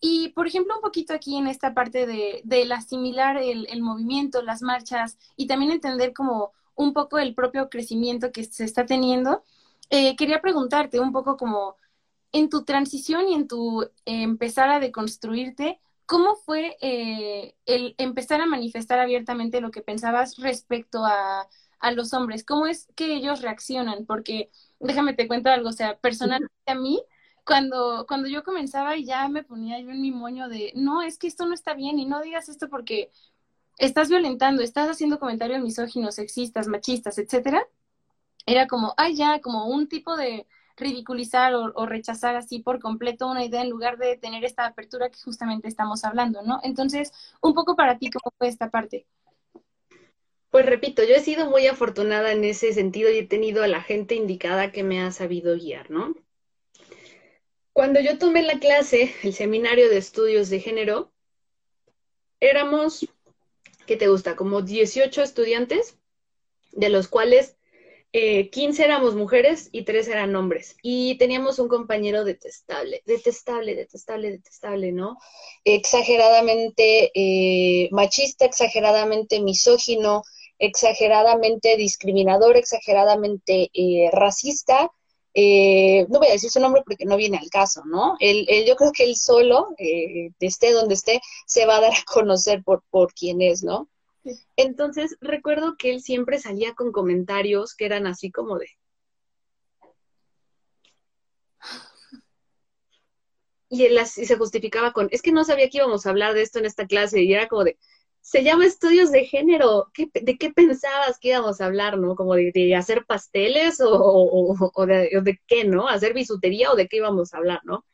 [0.00, 4.42] Y, por ejemplo, un poquito aquí en esta parte de, de asimilar el, el, movimiento,
[4.42, 9.44] las marchas y también entender como un poco el propio crecimiento que se está teniendo,
[9.90, 11.76] eh, quería preguntarte un poco como
[12.32, 18.40] en tu transición y en tu eh, empezar a deconstruirte, ¿cómo fue eh, el empezar
[18.40, 21.48] a manifestar abiertamente lo que pensabas respecto a,
[21.80, 22.44] a los hombres?
[22.44, 24.06] ¿Cómo es que ellos reaccionan?
[24.06, 27.02] Porque déjame te cuento algo, o sea, personalmente a mí
[27.50, 31.18] cuando, cuando yo comenzaba y ya me ponía yo en mi moño de, no, es
[31.18, 33.10] que esto no está bien y no digas esto porque
[33.76, 37.66] estás violentando, estás haciendo comentarios misóginos, sexistas, machistas, etcétera,
[38.46, 43.26] era como, ay, ya, como un tipo de ridiculizar o, o, rechazar así por completo
[43.26, 46.60] una idea en lugar de tener esta apertura que justamente estamos hablando, ¿no?
[46.62, 47.12] Entonces,
[47.42, 49.08] un poco para ti, ¿cómo fue esta parte?
[50.50, 53.82] Pues repito, yo he sido muy afortunada en ese sentido y he tenido a la
[53.82, 56.14] gente indicada que me ha sabido guiar, ¿no?
[57.80, 61.10] Cuando yo tomé la clase, el seminario de estudios de género,
[62.38, 63.08] éramos,
[63.86, 64.36] ¿qué te gusta?
[64.36, 65.96] Como 18 estudiantes,
[66.72, 67.56] de los cuales
[68.12, 70.76] eh, 15 éramos mujeres y 3 eran hombres.
[70.82, 75.16] Y teníamos un compañero detestable, detestable, detestable, detestable, ¿no?
[75.64, 80.22] Exageradamente eh, machista, exageradamente misógino,
[80.58, 84.92] exageradamente discriminador, exageradamente eh, racista.
[85.34, 88.16] Eh, no voy a decir su nombre porque no viene al caso, ¿no?
[88.18, 92.04] Él, yo creo que él solo, eh, esté donde esté, se va a dar a
[92.12, 93.88] conocer por, por quién es, ¿no?
[94.56, 98.68] Entonces, recuerdo que él siempre salía con comentarios que eran así como de...
[103.68, 106.42] Y él así se justificaba con, es que no sabía que íbamos a hablar de
[106.42, 107.78] esto en esta clase, y era como de,
[108.20, 112.14] se llama estudios de género, ¿de qué pensabas que íbamos a hablar, no?
[112.14, 115.88] Como de, hacer pasteles o, de, de, qué, ¿no?
[115.88, 117.84] ¿Hacer bisutería o de qué íbamos a hablar, no?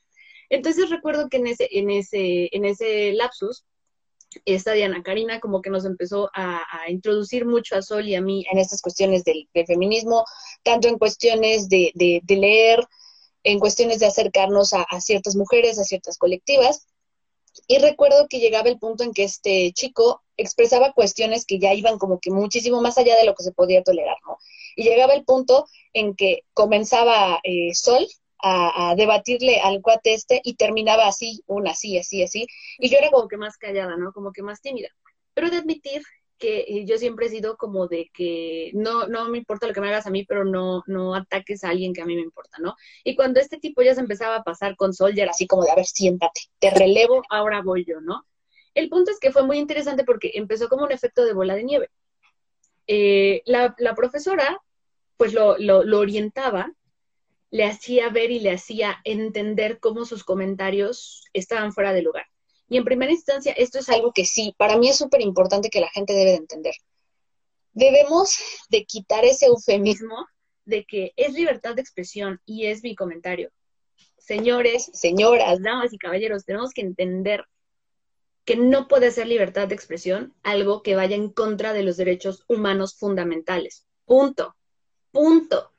[0.49, 3.65] Entonces recuerdo que en ese, en ese, en ese lapsus,
[4.45, 8.45] esta Diana Karina como que nos empezó a, introducir mucho a Sol y a mí
[8.51, 10.25] en estas cuestiones del, feminismo,
[10.63, 11.93] tanto en cuestiones de,
[12.29, 12.85] leer,
[13.43, 16.87] en cuestiones de acercarnos a, ciertas mujeres, a ciertas colectivas.
[17.67, 21.99] Y recuerdo que llegaba el punto en que este chico expresaba cuestiones que ya iban
[21.99, 24.39] como que muchísimo más allá de lo que se podía tolerar, ¿no?
[24.77, 28.07] Y llegaba el punto en que comenzaba eh, Sol
[28.39, 32.47] a, debatirle al cuate este y terminaba así, una así, así, así.
[32.79, 34.13] Y yo era como que más callada, ¿no?
[34.13, 34.89] Como que más tímida.
[35.35, 36.03] Pero de admitir
[36.39, 39.89] que yo siempre he sido como de que no, no me importa lo que me
[39.89, 42.77] hagas a mí, pero no, no ataques a alguien que a mí me importa, ¿no?
[43.05, 45.65] Y cuando este tipo ya se empezaba a pasar con Sol, ya era así como
[45.65, 48.27] de, a ver, siéntate, te relevo, ahora voy yo, ¿no?
[48.75, 51.65] El punto es que fue muy interesante porque empezó como un efecto de bola de
[51.65, 51.91] nieve.
[52.87, 54.61] Eh, la, la, profesora,
[55.17, 56.73] pues lo, lo, lo orientaba
[57.51, 62.27] le hacía ver y le hacía entender cómo sus comentarios estaban fuera de lugar.
[62.69, 65.81] Y en primera instancia, esto es algo que sí, para mí es súper importante que
[65.81, 66.75] la gente debe de entender.
[67.73, 68.39] Debemos
[68.69, 70.27] de quitar ese eufemismo
[70.65, 73.51] de que es libertad de expresión y es mi comentario.
[74.19, 77.45] Señores, señoras, damas y caballeros, tenemos que entender
[78.45, 82.45] que no puede ser libertad de expresión algo que vaya en contra de los derechos
[82.49, 83.87] humanos fundamentales.
[84.05, 84.57] Punto.
[85.13, 85.73] Punto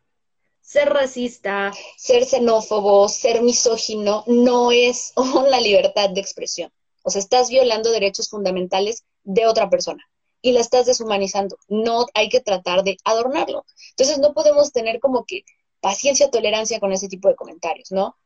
[0.68, 6.70] ser racista, ser xenófobo, ser misógino, no es una libertad de expresión.
[7.08, 10.04] O sea, estás violando derechos fundamentales de otra persona
[10.42, 11.58] y la estás deshumanizando.
[11.70, 13.66] No hay que tratar de adornarlo.
[13.92, 15.46] Entonces, no podemos tener como que
[15.80, 18.18] paciencia, tolerancia con ese tipo de comentarios, ¿no?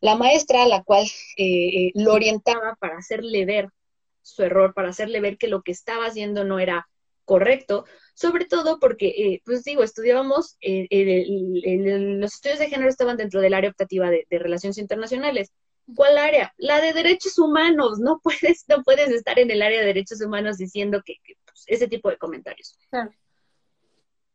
[0.00, 1.04] La maestra, la cual
[1.36, 1.42] eh,
[1.88, 3.68] eh, lo orientaba para hacerle ver
[4.22, 6.88] su error, para hacerle ver que lo que estaba haciendo no era
[7.26, 10.86] correcto, sobre todo porque, eh, pues digo, estudiábamos, eh,
[12.18, 15.52] los estudios de género estaban dentro del área optativa de, relaciones internacionales.
[15.94, 16.54] ¿Cuál área?
[16.56, 17.98] La de derechos humanos.
[17.98, 21.88] No puedes, no puedes estar en el área de derechos humanos diciendo que, pues, ese
[21.88, 22.78] tipo de comentarios.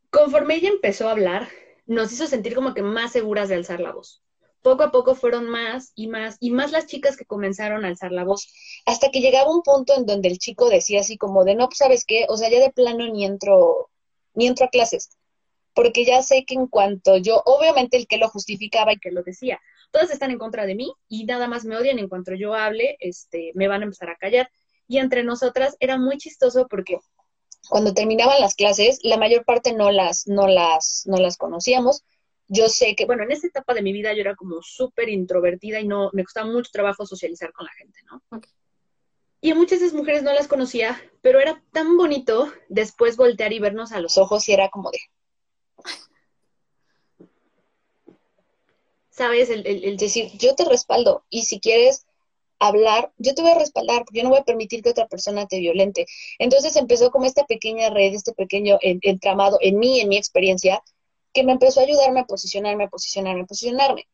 [0.10, 1.48] Conforme ella empezó a hablar,
[1.86, 4.24] nos hizo sentir como que más seguras de alzar la voz
[4.62, 8.12] poco a poco fueron más y más y más las chicas que comenzaron a alzar
[8.12, 8.48] la voz,
[8.86, 11.78] hasta que llegaba un punto en donde el chico decía así como de, no, pues
[11.78, 13.90] sabes qué, o sea, ya de plano ni entro,
[14.34, 15.18] ni entro a clases,
[15.74, 19.24] porque ya sé que en cuanto yo, obviamente el que lo justificaba y que lo
[19.24, 19.60] decía,
[19.92, 22.98] todas están en contra de mí y nada más me odian en cuanto yo hable,
[23.00, 24.50] este, me van a empezar a callar.
[24.88, 26.98] Y entre nosotras era muy chistoso porque
[27.70, 32.04] cuando terminaban las clases, la mayor parte no las, no las, no las conocíamos,
[32.48, 35.80] yo sé que, bueno, en esa etapa de mi vida yo era como súper introvertida
[35.80, 38.24] y no, me costaba mucho trabajo socializar con la gente, ¿no?
[39.40, 43.54] Y a muchas de esas mujeres no las conocía, pero era tan bonito después voltear
[43.54, 44.98] y vernos a los ojos y era como de...
[49.20, 49.50] ¿Sabes?
[49.50, 52.06] El, el, decir, yo te respaldo y si quieres
[52.58, 55.46] hablar, yo te voy a respaldar porque yo no voy a permitir que otra persona
[55.46, 56.06] te violente.
[56.38, 60.82] Entonces empezó como esta pequeña red, este pequeño entramado en mí, en mi experiencia,
[61.34, 64.08] que me empezó a ayudarme a posicionarme, a posicionarme, a posicionarme.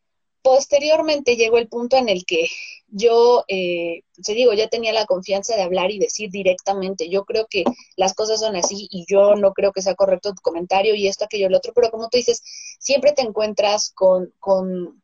[0.46, 2.46] Posteriormente llegó el punto en el que
[2.86, 7.64] yo, eh, digo, ya tenía la confianza de hablar y decir directamente, yo creo que
[7.96, 11.24] las cosas son así y yo no creo que sea correcto tu comentario y esto,
[11.24, 12.44] aquello, el otro, pero como tú dices,
[12.78, 15.02] siempre te encuentras con, con,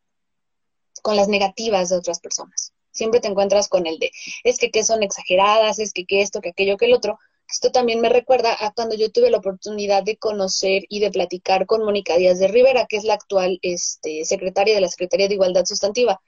[1.02, 2.72] con las negativas de otras personas.
[2.92, 4.12] Siempre te encuentras con el de,
[4.44, 7.18] es que, que son exageradas, es que, que esto, que aquello, que el otro,
[7.52, 11.66] esto también me recuerda a cuando yo tuve la oportunidad de conocer y de platicar
[11.66, 15.34] con Mónica Díaz de Rivera, que es la actual este, secretaria de la Secretaría de
[15.34, 16.18] Igualdad Sustantiva.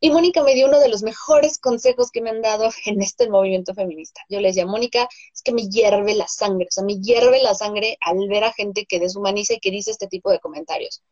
[0.00, 3.30] Y Mónica me dio uno de los mejores consejos que me han dado en este
[3.30, 4.22] movimiento feminista.
[4.28, 7.54] Yo le decía, Mónica, es que me hierve la sangre, o sea, me hierve la
[7.54, 11.04] sangre al ver a gente que deshumaniza y que dice este tipo de comentarios.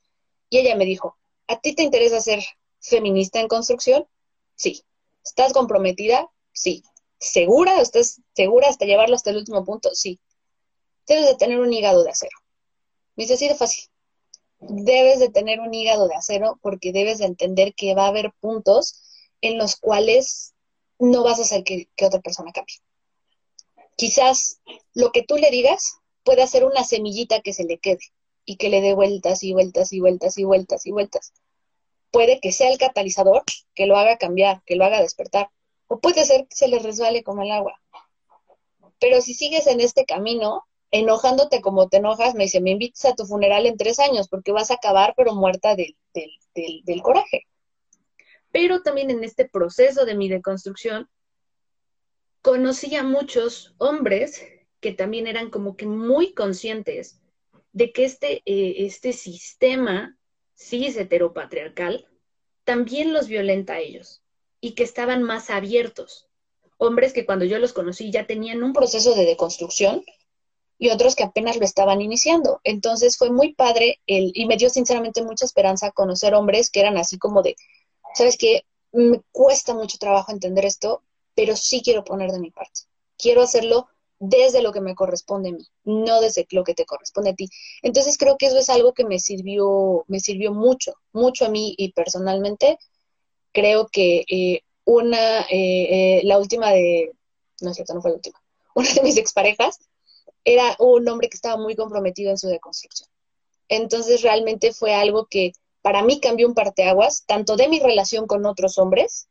[0.50, 2.42] Y ella me dijo, ¿a ti te interesa ser
[2.80, 4.04] feminista en construcción?
[4.56, 4.82] Sí.
[5.24, 6.28] ¿Estás comprometida?
[6.52, 6.82] Sí.
[7.18, 7.80] ¿Segura?
[7.80, 9.90] ¿Estás segura hasta llevarlo hasta el último punto?
[9.94, 10.20] Sí.
[11.06, 12.36] Debes de tener un hígado de acero.
[13.16, 13.84] Me dice así de fácil.
[14.60, 18.32] debes de tener un hígado de acero porque debes de entender que va a haber
[18.40, 19.02] puntos
[19.40, 20.54] en los cuales
[20.98, 22.76] no vas a hacer que, otra persona cambie.
[23.96, 24.60] Quizás
[24.94, 28.00] lo que tú le digas puede ser una semillita que se le quede
[28.44, 31.32] y que le dé vueltas y vueltas y vueltas y vueltas y vueltas.
[32.10, 33.42] Puede que sea el catalizador
[33.74, 35.50] que lo haga cambiar, que lo haga despertar,
[35.86, 37.80] o puede ser que se le resbale como el agua.
[39.00, 43.14] Pero si sigues en este camino, enojándote como te enojas, me dice, me invitas a
[43.14, 45.96] tu funeral en tres años porque vas a acabar pero muerta del,
[47.02, 47.46] coraje.
[48.50, 51.08] Pero también en este proceso de mi deconstrucción,
[52.40, 54.42] conocí a muchos hombres
[54.80, 57.20] que también eran como que muy conscientes
[57.72, 60.16] de que este, eh, este sistema
[60.54, 62.06] cis heteropatriarcal
[62.64, 64.23] también los violenta a ellos
[64.64, 66.26] y que estaban más abiertos.
[66.78, 70.02] Hombres que cuando yo los conocí ya tenían un proceso de deconstrucción
[70.78, 72.62] y otros que apenas lo estaban iniciando.
[72.64, 76.96] Entonces fue muy padre el, y me dio sinceramente mucha esperanza conocer hombres que eran
[76.96, 77.56] así como de,
[78.14, 81.02] sabes que me cuesta mucho trabajo entender esto,
[81.34, 82.80] pero sí quiero poner de mi parte.
[83.18, 83.88] Quiero hacerlo
[84.18, 87.50] desde lo que me corresponde a mí, no desde lo que te corresponde a ti.
[87.82, 91.74] Entonces creo que eso es algo que me sirvió, me sirvió mucho, mucho a mí
[91.76, 92.78] y personalmente
[93.54, 97.12] creo que eh, una, eh, eh, la última de,
[97.62, 98.42] no es cierto, no fue la última,
[98.74, 99.78] una de mis exparejas
[100.44, 103.08] era un hombre que estaba muy comprometido en su deconstrucción.
[103.68, 108.44] Entonces realmente fue algo que para mí cambió un parteaguas, tanto de mi relación con
[108.44, 109.28] otros hombres,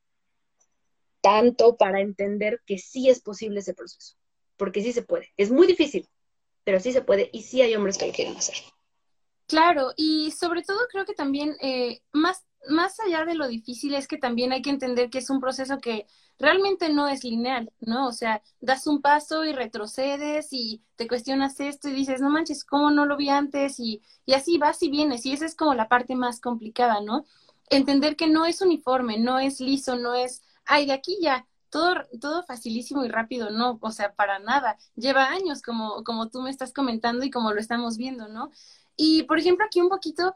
[1.21, 4.15] tanto para entender que sí es posible ese proceso
[4.57, 5.33] porque sí se puede.
[5.37, 6.07] Es muy difícil,
[6.63, 8.55] pero sí se puede y sí hay hombres que lo quieren hacer.
[9.47, 11.57] Claro, y sobre todo creo que también,
[12.13, 15.39] más, más allá de lo difícil, es que también hay que entender que es un
[15.39, 16.07] proceso que
[16.39, 18.07] realmente no es lineal, ¿no?
[18.07, 22.63] O sea, das un paso y retrocedes y te cuestionas esto y dices, no manches,
[22.65, 23.79] ¿cómo no lo vi antes?
[23.79, 27.25] Y, y así vas y vienes, y esa es como la parte más complicada, ¿no?
[27.69, 31.95] Entender que no es uniforme, no es liso, no es, ay, de aquí ya, todo,
[32.21, 34.77] todo facilísimo y rápido, no, o sea, para nada.
[34.95, 38.51] Lleva años, como, como tú me estás comentando y como lo estamos viendo, ¿no?
[38.95, 40.35] Y, por ejemplo, aquí un poquito,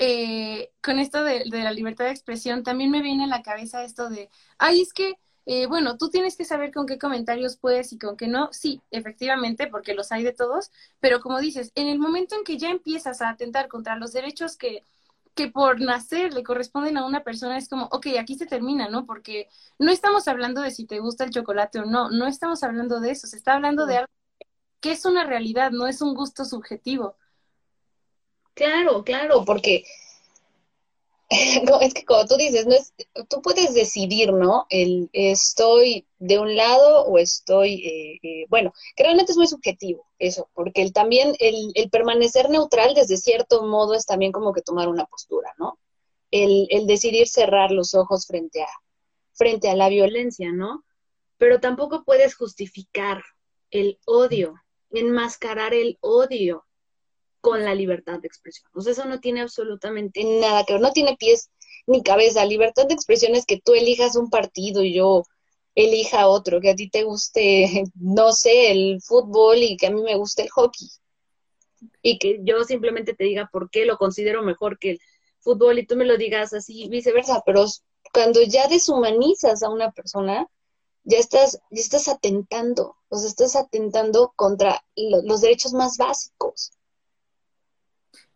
[0.00, 4.08] eh, con esto de, la libertad de expresión, también me viene a la cabeza esto
[4.08, 5.14] de, ay, es que,
[5.46, 8.48] eh, bueno, tú tienes que saber con qué comentarios puedes y con qué no.
[8.52, 10.70] Sí, efectivamente, porque los hay de todos,
[11.00, 14.56] pero como dices, en el momento en que ya empiezas a atentar contra los derechos
[14.56, 14.84] que
[15.34, 19.06] que por nacer le corresponden a una persona es como, ok, aquí se termina, ¿no?
[19.06, 19.48] Porque
[19.78, 23.12] no estamos hablando de si te gusta el chocolate o no, no estamos hablando de
[23.12, 24.12] eso, se está hablando de algo
[24.80, 27.16] que es una realidad, no es un gusto subjetivo.
[28.60, 29.84] Claro, claro, porque
[31.80, 32.92] es que como tú dices, no es,
[33.30, 34.66] tú puedes decidir, ¿no?
[34.68, 40.04] El estoy de un lado o estoy, eh, eh, bueno, que realmente es muy subjetivo
[40.18, 44.60] eso, porque el, también el, el, permanecer neutral desde cierto modo es también como que
[44.60, 45.78] tomar una postura, ¿no?
[46.30, 48.68] El, el decidir cerrar los ojos frente a,
[49.32, 50.84] frente a la violencia, ¿no?
[51.38, 53.22] Pero tampoco puedes justificar
[53.70, 54.56] el odio,
[54.90, 56.66] enmascarar el odio
[57.40, 58.70] con la libertad de expresión.
[58.74, 61.50] O sea, eso no tiene absolutamente nada que ver, no tiene pies
[61.86, 62.44] ni cabeza.
[62.44, 65.24] Libertad de expresión es que tú elijas un partido y yo
[65.74, 70.02] elija otro, que a ti te guste, no sé, el fútbol y que a mí
[70.02, 70.88] me guste el hockey.
[72.02, 75.00] Y que yo simplemente te diga por qué lo considero mejor que el
[75.40, 77.42] fútbol y tú me lo digas así, viceversa.
[77.46, 77.64] Pero
[78.12, 80.46] cuando ya deshumanizas a una persona,
[81.04, 86.72] ya estás, ya estás atentando, o sea, estás atentando contra los derechos más básicos.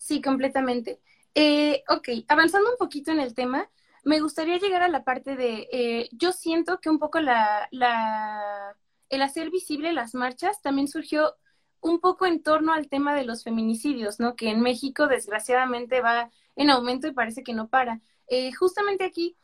[0.04, 1.00] Sí, completamente.
[1.34, 3.70] Eh, ok, avanzando un poquito en el tema,
[4.04, 8.76] me gustaría llegar a la parte de, eh, yo siento que un poco la, la,
[9.08, 11.34] el hacer visible las marchas también surgió
[11.80, 14.36] un poco en torno al tema de los feminicidios, ¿no?
[14.36, 18.02] Que en México desgraciadamente va en aumento y parece que no para.
[18.28, 19.38] Eh, justamente aquí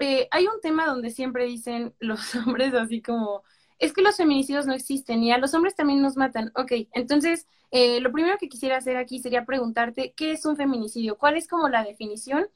[0.00, 3.42] eh, hay un tema donde siempre dicen los hombres así como,
[3.78, 6.50] es que los feminicidios no existen y a los hombres también nos matan.
[6.54, 11.16] Ok, entonces eh, lo primero que quisiera hacer aquí sería preguntarte, ¿qué es un feminicidio?
[11.16, 12.48] ¿Cuál es como la definición?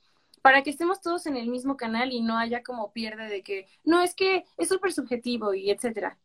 [0.43, 3.67] Para que estemos todos en el mismo canal y no haya como pierde de que,
[3.85, 6.19] no, es que es súper subjetivo y etcétera.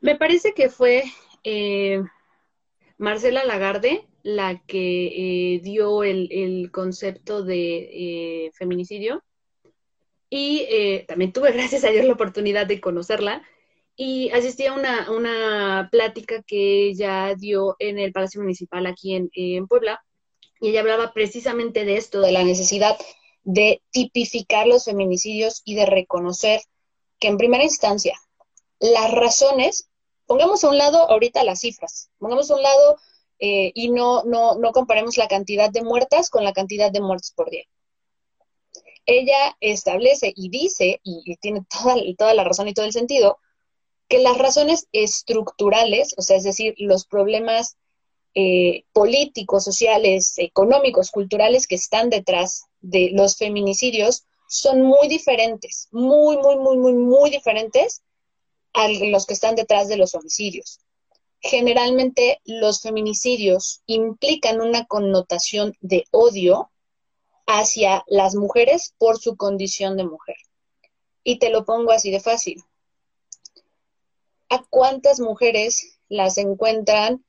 [0.00, 1.04] Me parece que fue
[1.44, 2.02] eh,
[2.96, 9.22] Marcela Lagarde la que eh, dio el, concepto de feminicidio
[10.36, 13.42] y eh, también tuve, gracias a Dios, la oportunidad de conocerla.
[13.96, 19.66] Y asistí a una, una plática que ella dio en el Palacio Municipal aquí en,
[19.66, 20.04] Puebla.
[20.60, 22.98] Y ella hablaba precisamente de esto, de la necesidad
[23.44, 26.60] de tipificar los feminicidios y de reconocer
[27.18, 28.20] que en primera instancia
[28.78, 29.88] las razones,
[30.26, 32.98] pongamos a un lado ahorita las cifras, pongamos a un lado
[33.38, 37.32] eh, y no, no, no comparemos la cantidad de muertas con la cantidad de muertes
[37.34, 37.64] por día.
[39.06, 43.38] Ella establece y dice, y, tiene toda, toda la razón y todo el sentido,
[44.08, 47.76] que las razones estructurales, o sea, es decir, los problemas
[48.34, 56.36] eh, políticos, sociales, económicos, culturales que están detrás de los feminicidios son muy diferentes, muy,
[56.36, 58.02] muy, muy, muy, muy diferentes
[58.74, 60.80] a los que están detrás de los homicidios.
[61.40, 66.70] Generalmente los feminicidios implican una connotación de odio
[67.46, 70.36] hacia las mujeres por su condición de mujer.
[71.22, 72.62] Y te lo pongo así de fácil.
[74.48, 77.24] ¿A cuántas mujeres las encuentran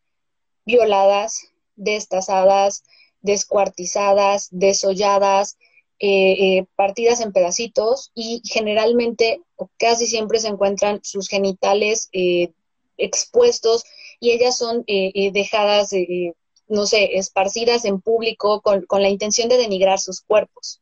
[0.65, 2.83] violadas, destazadas,
[3.21, 5.57] descuartizadas, desolladas,
[5.99, 12.51] eh, eh, partidas en pedacitos y generalmente o casi siempre se encuentran sus genitales eh,
[12.97, 13.83] expuestos
[14.19, 15.91] y ellas son dejadas,
[16.67, 20.81] no sé, esparcidas en público con, la intención de denigrar sus cuerpos,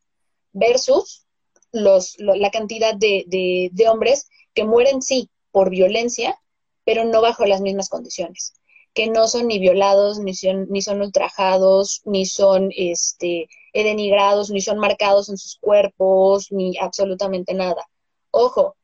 [0.52, 1.26] versus
[1.72, 3.24] los, la cantidad de,
[3.72, 6.38] de hombres que mueren, sí, por violencia,
[6.84, 8.54] pero no bajo las mismas condiciones
[8.96, 14.62] que no son ni violados, ni son, ni son ultrajados, ni son este, denigrados, ni
[14.62, 17.86] son marcados en sus cuerpos, ni absolutamente nada.
[18.30, 18.74] Ojo,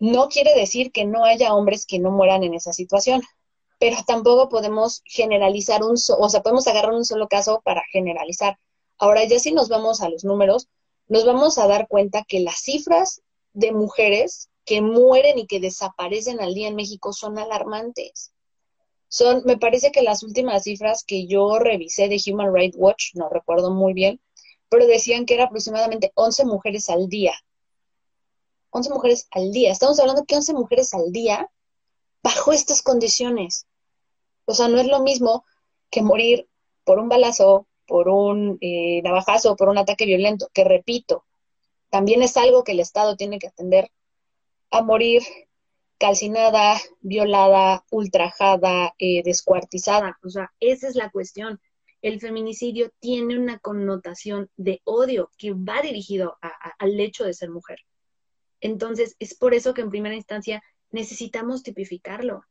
[0.00, 3.22] no quiere decir que no haya hombres que no mueran en esa situación,
[3.82, 8.56] pero tampoco podemos generalizar un, o sea, podemos agarrar un solo caso para generalizar.
[8.96, 10.68] Ahora, ya si nos vamos a los números,
[11.08, 13.22] nos vamos a dar cuenta que las cifras
[13.54, 18.30] de mujeres que mueren y que desaparecen al día en México son alarmantes.
[19.08, 23.30] Son, me parece que las últimas cifras que yo revisé de Human Rights Watch, no
[23.30, 24.20] recuerdo muy bien,
[24.68, 27.34] pero decían que era aproximadamente 11 mujeres al día.
[28.70, 29.72] 11 mujeres al día.
[29.72, 31.50] Estamos hablando que 11 mujeres al día
[32.22, 33.66] bajo estas condiciones.
[34.44, 35.44] O sea, no es lo mismo
[35.90, 36.48] que morir
[36.84, 41.24] por un balazo, por un eh, navajazo, por un ataque violento, que repito,
[41.90, 43.90] también es algo que el Estado tiene que atender
[44.70, 45.22] a morir
[45.98, 50.18] calcinada, violada, ultrajada, eh, descuartizada.
[50.24, 51.60] O sea, esa es la cuestión.
[52.00, 57.78] El feminicidio tiene una connotación de odio que va dirigido al hecho de ser mujer.
[58.60, 62.42] Entonces, es por eso que en primera instancia necesitamos tipificarlo.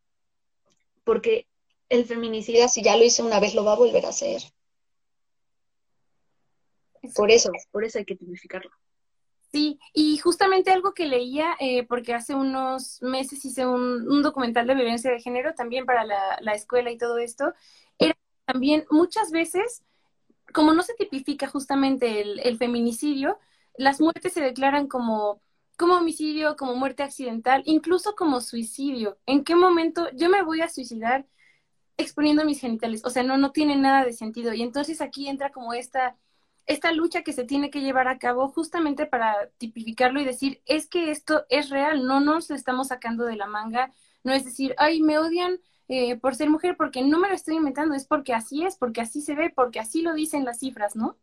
[1.03, 1.47] Porque
[1.91, 4.41] el feminicidio, si ya lo hice una vez, lo va a volver a hacer.
[7.15, 8.71] Por eso, por eso hay que tipificarlo.
[9.51, 14.75] Sí, y justamente algo que leía, eh, porque hace unos meses hice un, documental de
[14.75, 17.53] violencia de género también para la, escuela y todo esto,
[17.99, 18.15] era
[18.45, 19.83] también muchas veces,
[20.53, 23.37] como no se tipifica justamente el, feminicidio,
[23.75, 25.41] las muertes se declaran como,
[25.77, 29.17] como homicidio, como muerte accidental, incluso como suicidio.
[29.25, 31.25] ¿En qué momento yo me voy a suicidar
[31.97, 33.01] exponiendo mis genitales?
[33.05, 34.53] O sea, no, no tiene nada de sentido.
[34.53, 36.15] Y entonces aquí entra como esta
[36.65, 40.87] esta lucha que se tiene que llevar a cabo justamente para tipificarlo y decir, es
[40.87, 43.91] que esto es real, no nos lo estamos sacando de la manga,
[44.23, 47.55] no es decir, ay, me odian eh, por ser mujer, porque no me lo estoy
[47.55, 50.95] inventando, es porque así es, porque así se ve, porque así lo dicen las cifras,
[50.95, 51.17] ¿no?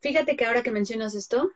[0.00, 1.50] Fíjate que ahora que mencionas esto,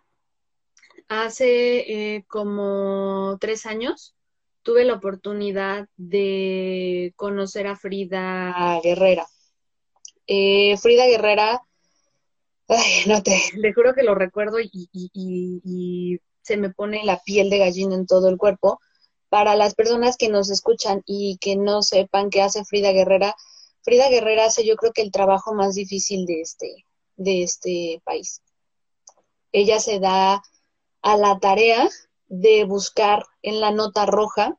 [1.08, 4.16] hace eh, como tres años
[4.64, 9.26] tuve la oportunidad de conocer a Frida Guerrera.
[10.26, 11.62] Eh, Frida Guerrera
[12.68, 17.58] Ay, no te, le juro que lo recuerdo y, se me pone la piel de
[17.58, 18.78] gallina en todo el cuerpo.
[19.30, 23.34] Para las personas que nos escuchan y que no sepan qué hace Frida Guerrera,
[23.82, 26.84] Frida Guerrera hace yo creo que el trabajo más difícil de este,
[27.16, 28.42] de este país.
[29.52, 30.42] Ella se da
[31.00, 31.88] a la tarea
[32.40, 34.58] de buscar en la nota roja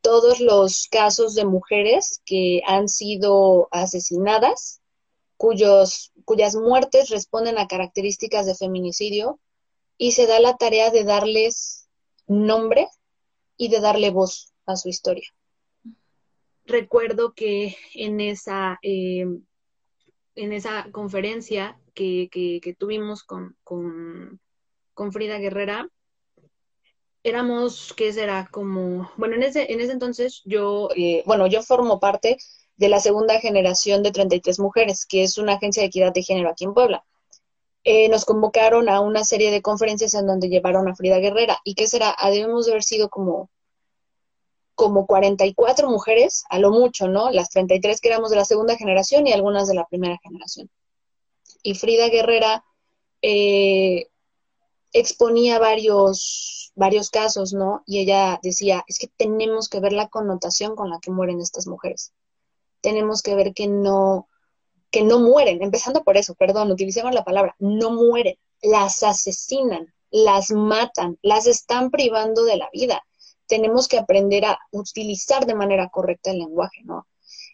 [0.00, 4.80] todos los casos de mujeres que han sido asesinadas
[5.36, 9.40] cuyos, cuyas muertes responden a características de feminicidio
[9.98, 11.88] y se da la tarea de darles
[12.26, 12.88] nombre
[13.56, 15.28] y de darle voz a su historia.
[16.64, 19.26] Recuerdo que en esa, eh,
[20.34, 24.40] en esa conferencia que, tuvimos con, con,
[25.12, 25.88] Frida Guerrera,
[27.22, 28.48] éramos, ¿qué será?
[28.50, 32.38] Como, bueno, en ese, en ese entonces yo, eh, bueno, yo formo parte
[32.76, 36.50] de la segunda generación de 33 Mujeres, que es una agencia de equidad de género
[36.50, 37.04] aquí en Puebla.
[37.84, 41.58] Eh, nos convocaron a una serie de conferencias en donde llevaron a Frida Guerrera.
[41.64, 42.14] ¿Y qué será?
[42.18, 43.50] Ah, debemos de haber sido como,
[44.74, 47.30] como 44 mujeres, a lo mucho, ¿no?
[47.30, 50.70] Las 33 que éramos de la segunda generación y algunas de la primera generación.
[51.62, 52.64] Y Frida Guerrera
[53.22, 54.09] eh,
[54.92, 57.82] exponía varios, varios casos, ¿no?
[57.86, 61.66] Y ella decía, es que tenemos que ver la connotación con la que mueren estas
[61.66, 62.12] mujeres
[62.80, 64.28] tenemos que ver que no,
[64.90, 70.50] que no mueren, empezando por eso, perdón, utilicemos la palabra, no mueren, las asesinan, las
[70.50, 73.04] matan, las están privando de la vida.
[73.46, 77.06] Tenemos que aprender a utilizar de manera correcta el lenguaje, ¿no?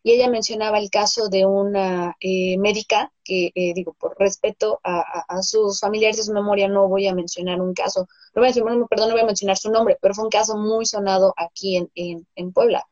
[0.06, 5.42] Y ella mencionaba el caso de una eh, médica, que eh, digo, por respeto a,
[5.42, 9.08] sus familiares de su memoria, no voy a mencionar un caso, no voy a perdón,
[9.08, 12.86] no voy a mencionar su nombre, pero fue un caso muy sonado aquí en, Puebla.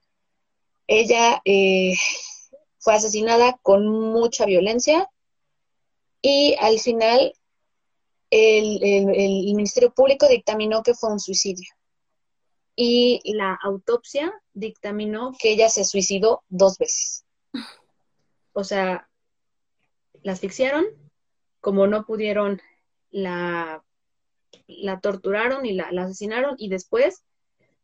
[0.88, 1.94] Ella eh,
[2.80, 5.08] fue asesinada con mucha violencia
[6.20, 7.32] y al final
[8.28, 11.74] el, Ministerio Público dictaminó que fue un suicidio.
[12.77, 17.25] Y la autopsia dictaminó que ella se suicidó dos veces.
[18.53, 19.09] O sea,
[20.22, 20.85] la asfixiaron,
[21.61, 22.61] como no pudieron,
[23.11, 23.85] la,
[24.66, 27.25] la torturaron y la, asesinaron y después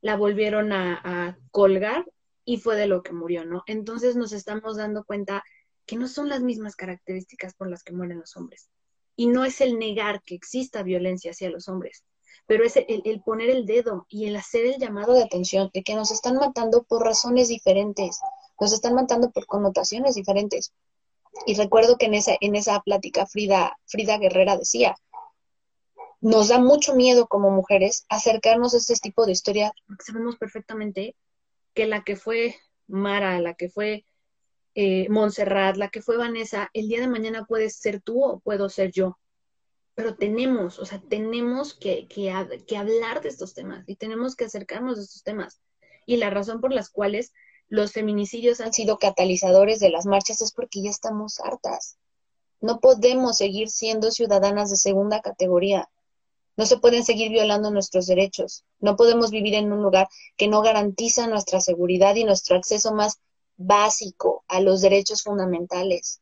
[0.01, 2.05] la volvieron a, a colgar
[2.45, 3.63] y fue de lo que murió, ¿no?
[3.67, 5.45] Entonces nos estamos dando cuenta
[5.87, 8.71] que no son las mismas características por las que mueren los hombres.
[9.17, 12.05] Y no es el negar que exista violencia hacia los hombres,
[12.47, 15.95] pero es el, poner el dedo y el hacer el llamado de atención de que
[15.95, 18.21] nos están matando por razones diferentes,
[18.61, 20.73] nos están matando por connotaciones diferentes.
[21.47, 24.97] Y recuerdo que en esa, en esa plática Frida, Frida Guerrera decía,
[26.21, 31.17] nos da mucho miedo como mujeres acercarnos a este tipo de historia porque sabemos perfectamente
[31.73, 32.57] que la que fue
[32.89, 34.05] Mara, la que fue
[34.75, 38.69] eh, Montserrat, la que fue Vanessa, el día de mañana puedes ser tú o puedo
[38.69, 39.19] ser yo.
[39.95, 42.31] Pero tenemos, o sea, tenemos que, que,
[42.77, 45.61] hablar de estos temas y tenemos que acercarnos a estos temas.
[46.07, 47.33] Y la razón por las cuales
[47.69, 51.99] los feminicidios han sido catalizadores de las marchas es porque ya estamos hartas.
[52.61, 55.89] No podemos seguir siendo ciudadanas de segunda categoría.
[56.57, 58.65] No se pueden seguir violando nuestros derechos.
[58.81, 63.21] No podemos vivir en un lugar que no garantiza nuestra seguridad y nuestro acceso más
[63.57, 66.21] básico a los derechos fundamentales.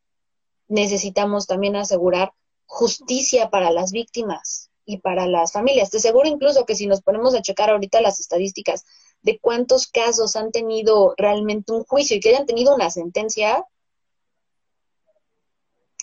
[0.68, 2.32] Necesitamos también asegurar
[2.68, 5.90] justicia para las víctimas y para las familias.
[5.90, 8.84] Te aseguro incluso que si nos ponemos a checar ahorita las estadísticas
[9.22, 13.64] de cuántos casos han tenido realmente un juicio y que hayan tenido una sentencia,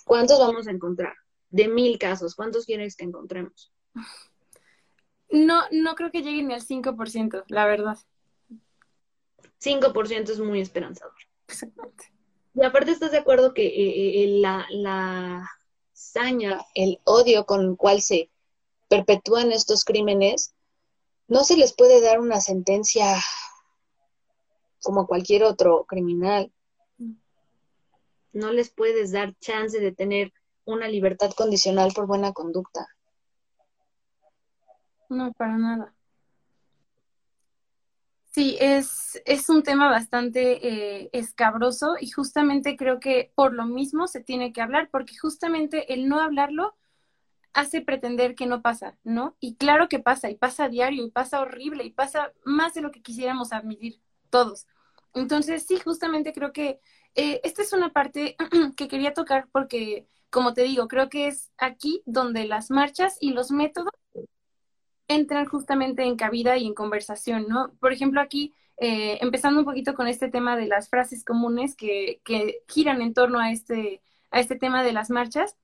[0.05, 1.13] ¿cuántos vamos a encontrar?
[1.49, 3.71] De mil casos, ¿cuántos quieres que encontremos?
[5.29, 7.97] No, no creo que lleguen ni al 5%, la verdad.
[9.63, 11.15] 5% es muy esperanzador.
[11.47, 12.11] Exactamente.
[12.55, 15.49] Y aparte estás de acuerdo que eh, eh, la, la
[15.95, 18.29] saña, el odio con el cual se
[18.89, 20.53] perpetúan estos crímenes,
[21.27, 23.17] no se les puede dar una sentencia
[24.83, 26.51] como cualquier otro criminal.
[28.33, 30.33] No les puedes dar chance de tener
[30.65, 32.87] una libertad condicional por buena conducta.
[35.09, 35.94] No, para nada.
[38.35, 40.67] Sí, es, es un tema bastante
[41.03, 45.93] eh, escabroso y justamente creo que por lo mismo se tiene que hablar, porque justamente
[45.93, 46.75] el no hablarlo
[47.53, 49.37] hace pretender que no pasa, ¿no?
[49.39, 52.91] Y claro que pasa, y pasa diario, y pasa horrible, y pasa más de lo
[52.91, 54.67] que quisiéramos admitir todos.
[55.13, 56.81] Entonces, sí, justamente creo que
[57.15, 58.35] eh, esta es una parte
[58.75, 63.31] que quería tocar porque, como te digo, creo que es aquí donde las marchas y
[63.31, 63.93] los métodos
[65.07, 67.73] entran justamente en cabida y en conversación, ¿no?
[67.79, 72.21] Por ejemplo, aquí, eh, empezando un poquito con este tema de las frases comunes que,
[72.23, 74.01] que giran en torno a este,
[74.31, 75.57] a este tema de las marchas,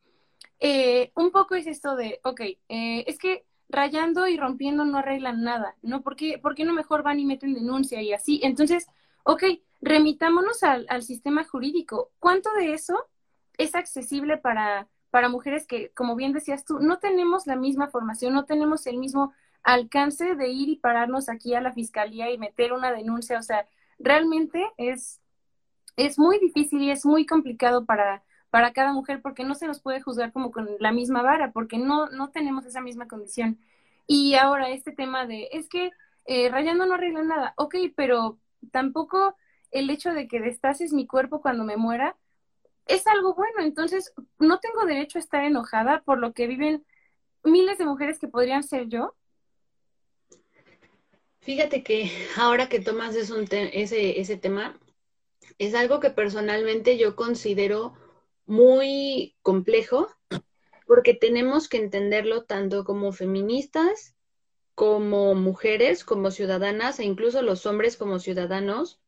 [0.59, 5.43] eh, un poco es esto de, ok, eh, es que rayando y rompiendo no arreglan
[5.43, 6.01] nada, ¿no?
[6.01, 8.39] ¿Por qué, ¿Por qué no mejor van y meten denuncia y así?
[8.43, 8.87] Entonces,
[9.23, 9.43] ok,
[9.81, 12.11] remitámonos al, al sistema jurídico.
[12.19, 13.07] ¿Cuánto de eso
[13.57, 18.33] es accesible para para mujeres que, como bien decías tú, no tenemos la misma formación,
[18.33, 19.33] no tenemos el mismo
[19.63, 23.37] alcance de ir y pararnos aquí a la fiscalía y meter una denuncia.
[23.37, 23.67] O sea,
[23.99, 25.21] realmente es,
[25.97, 29.81] es muy difícil y es muy complicado para, para cada mujer porque no se nos
[29.81, 33.59] puede juzgar como con la misma vara, porque no, no tenemos esa misma condición.
[34.07, 35.91] Y ahora este tema de, es que
[36.25, 38.39] eh, rayando no arregla nada, ok, pero
[38.71, 39.35] tampoco
[39.71, 42.15] el hecho de que destaces mi cuerpo cuando me muera
[42.85, 43.61] es algo bueno.
[43.61, 46.85] Entonces, no tengo derecho a estar enojada por lo que viven
[47.43, 49.15] miles de mujeres que podrían ser yo.
[51.41, 54.79] Fíjate que ahora que tomas ese, ese tema,
[55.57, 57.93] es algo que personalmente yo considero
[58.45, 60.07] muy complejo
[60.85, 64.15] porque tenemos que entenderlo tanto como feministas,
[64.75, 69.00] como mujeres, como ciudadanas e incluso los hombres como ciudadanos,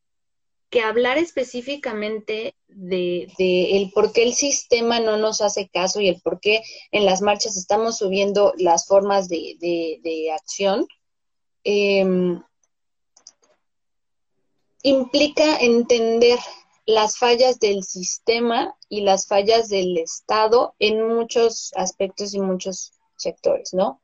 [0.73, 6.19] que hablar específicamente de, el por qué el sistema no nos hace caso y el
[6.19, 10.87] por qué en las marchas estamos subiendo las formas de, acción,
[11.63, 12.41] em,
[14.81, 16.39] implica entender
[16.87, 23.75] las fallas del sistema y las fallas del Estado en muchos aspectos y muchos sectores,
[23.75, 24.01] ¿no?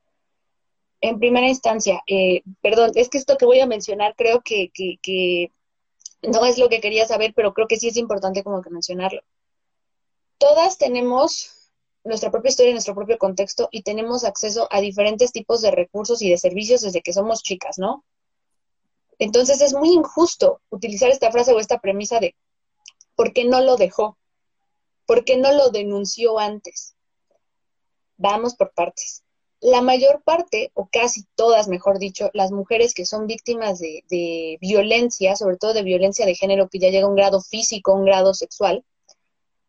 [1.01, 4.69] En primera instancia, eh, perdón, es que esto que voy a mencionar creo que,
[6.21, 9.21] no es lo que quería saber, pero creo que sí es importante como que mencionarlo.
[10.37, 11.71] Todas tenemos
[12.03, 16.29] nuestra propia historia, nuestro propio contexto y tenemos acceso a diferentes tipos de recursos y
[16.29, 18.03] de servicios desde que somos chicas, ¿no?
[19.17, 22.35] Entonces es muy injusto utilizar esta frase o esta premisa de
[23.15, 24.17] ¿por qué no lo dejó?
[25.05, 26.95] ¿Por qué no lo denunció antes?
[28.15, 29.23] Vamos por partes.
[29.61, 34.57] La mayor parte, o casi todas, mejor dicho, las mujeres que son víctimas de, de
[34.61, 38.05] violencia, sobre todo de violencia de género que ya llega a un grado físico, un
[38.05, 38.85] grado sexual,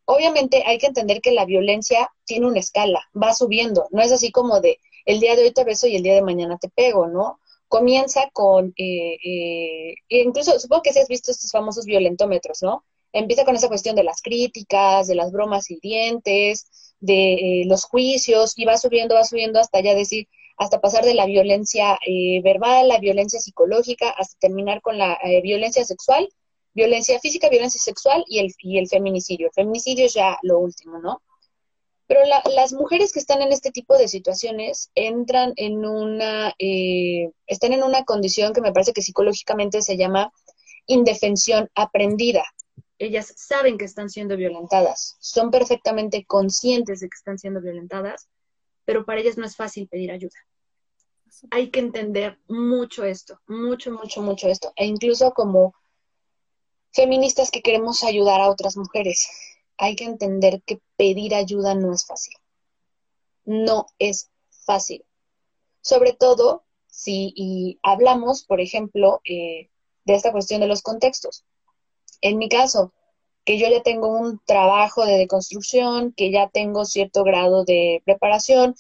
[0.05, 4.33] obviamente hay que entender que la violencia tiene una escala, va subiendo, no es así
[4.33, 7.07] como de el día de hoy te beso y el día de mañana te pego,
[7.07, 7.41] ¿no?
[7.69, 12.85] Comienza con, eh, eh, incluso supongo que si has visto estos famosos violentómetros, ¿no?
[13.13, 18.53] Empieza con esa cuestión de las críticas, de las bromas hirientes, de eh, los juicios,
[18.57, 22.89] y va subiendo, va subiendo hasta ya decir, hasta pasar de la violencia eh, verbal,
[22.89, 26.29] la violencia psicológica, hasta terminar con la eh, violencia sexual,
[26.75, 29.49] violencia física, violencia sexual y el, y el feminicidio.
[29.49, 31.23] El feminicidio es ya lo último, ¿no?
[32.07, 36.53] Pero las mujeres que están en este tipo de situaciones entran en una,
[37.47, 40.33] están en una condición que me parece que psicológicamente se llama
[40.87, 42.45] indefensión aprendida
[43.01, 48.29] ellas saben que están siendo violentadas, son perfectamente conscientes de que están siendo violentadas,
[48.85, 50.37] pero para ellas no es fácil pedir ayuda.
[51.51, 54.75] Hay que entender mucho esto, mucho, mucho, mucho esto.
[54.77, 55.75] E incluso como
[56.93, 59.27] feministas que queremos ayudar a otras mujeres,
[59.79, 62.35] hay que entender que pedir ayuda no es fácil.
[63.47, 65.07] No es fácil.
[65.81, 69.71] Sobre todo si hablamos, por ejemplo, eh,
[70.05, 71.47] de esta cuestión de los contextos
[72.21, 72.93] en mi caso,
[73.45, 78.75] que yo ya tengo un trabajo de deconstrucción, que ya tengo cierto grado de preparación,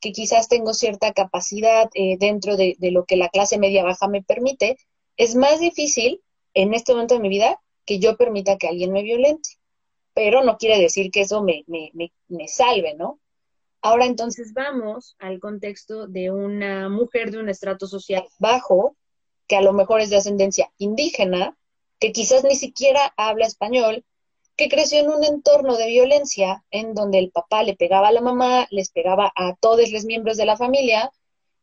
[0.00, 4.22] que quizás tengo cierta capacidad eh, dentro de, lo que la clase media baja me
[4.22, 4.78] permite,
[5.16, 6.22] es más difícil
[6.54, 9.50] en este momento de mi vida que yo permita que alguien me violente.
[10.14, 13.18] Pero no quiere decir que eso me, me, me, me salve, ¿no?
[13.82, 18.96] Ahora entonces vamos al contexto de una mujer de un estrato social bajo,
[19.46, 21.58] que a lo mejor es de ascendencia indígena,
[21.98, 24.04] que quizás ni siquiera habla español,
[24.56, 28.20] que creció en un entorno de violencia en donde el papá le pegaba a la
[28.20, 31.10] mamá, les pegaba a todos los miembros de la familia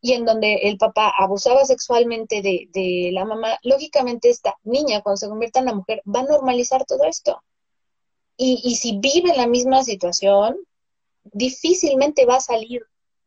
[0.00, 5.28] y en donde el papá abusaba sexualmente de, la mamá, lógicamente esta niña cuando se
[5.28, 7.42] convierta en la mujer va a normalizar todo esto.
[8.36, 10.56] Y, y si vive la misma situación,
[11.22, 12.82] difícilmente va a salir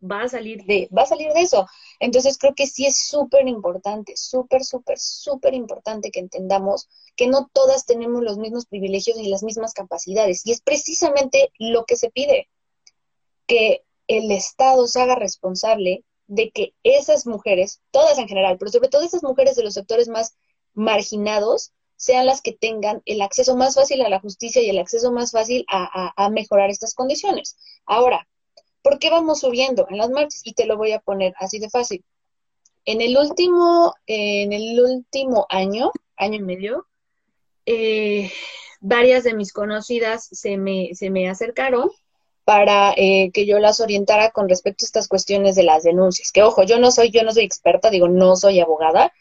[0.10, 1.68] va a salir de, va a salir de eso.
[2.00, 7.50] Entonces creo que sí es súper importante, súper, súper, súper importante que entendamos que no
[7.54, 10.46] todas tenemos los mismos privilegios ni las mismas capacidades.
[10.46, 12.50] Y es precisamente lo que se pide,
[13.48, 18.90] que el Estado se haga responsable de que esas mujeres, todas en general, pero sobre
[18.90, 20.36] todo esas mujeres de los sectores más
[20.74, 25.12] marginados, sean las que tengan el acceso más fácil a la justicia y el acceso
[25.12, 27.56] más fácil a, a mejorar estas condiciones.
[27.86, 28.28] Ahora,
[28.86, 30.42] ¿Por qué vamos subiendo en las marchas?
[30.44, 32.06] Y te lo voy a poner así de fácil.
[32.86, 36.86] En el último, en el último año, año y medio,
[37.66, 38.32] eh,
[38.82, 41.90] varias de mis conocidas se me, se me acercaron
[42.44, 46.32] para eh, que yo las orientara con respecto a estas cuestiones de las denuncias.
[46.32, 49.12] Que ojo, yo no soy, yo no soy experta, digo, no soy abogada,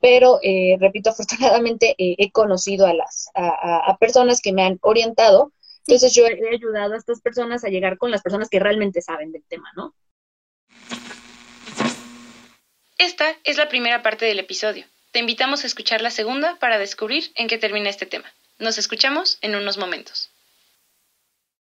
[0.00, 5.52] pero eh, repito, afortunadamente he conocido a las a, personas que me han orientado
[5.86, 9.32] entonces yo he ayudado a estas personas a llegar con las personas que realmente saben
[9.32, 9.94] del tema, ¿no?
[12.98, 14.84] Esta es la primera parte del episodio.
[15.10, 18.32] Te invitamos a escuchar la segunda para descubrir en qué termina este tema.
[18.58, 20.30] Nos escuchamos en unos momentos.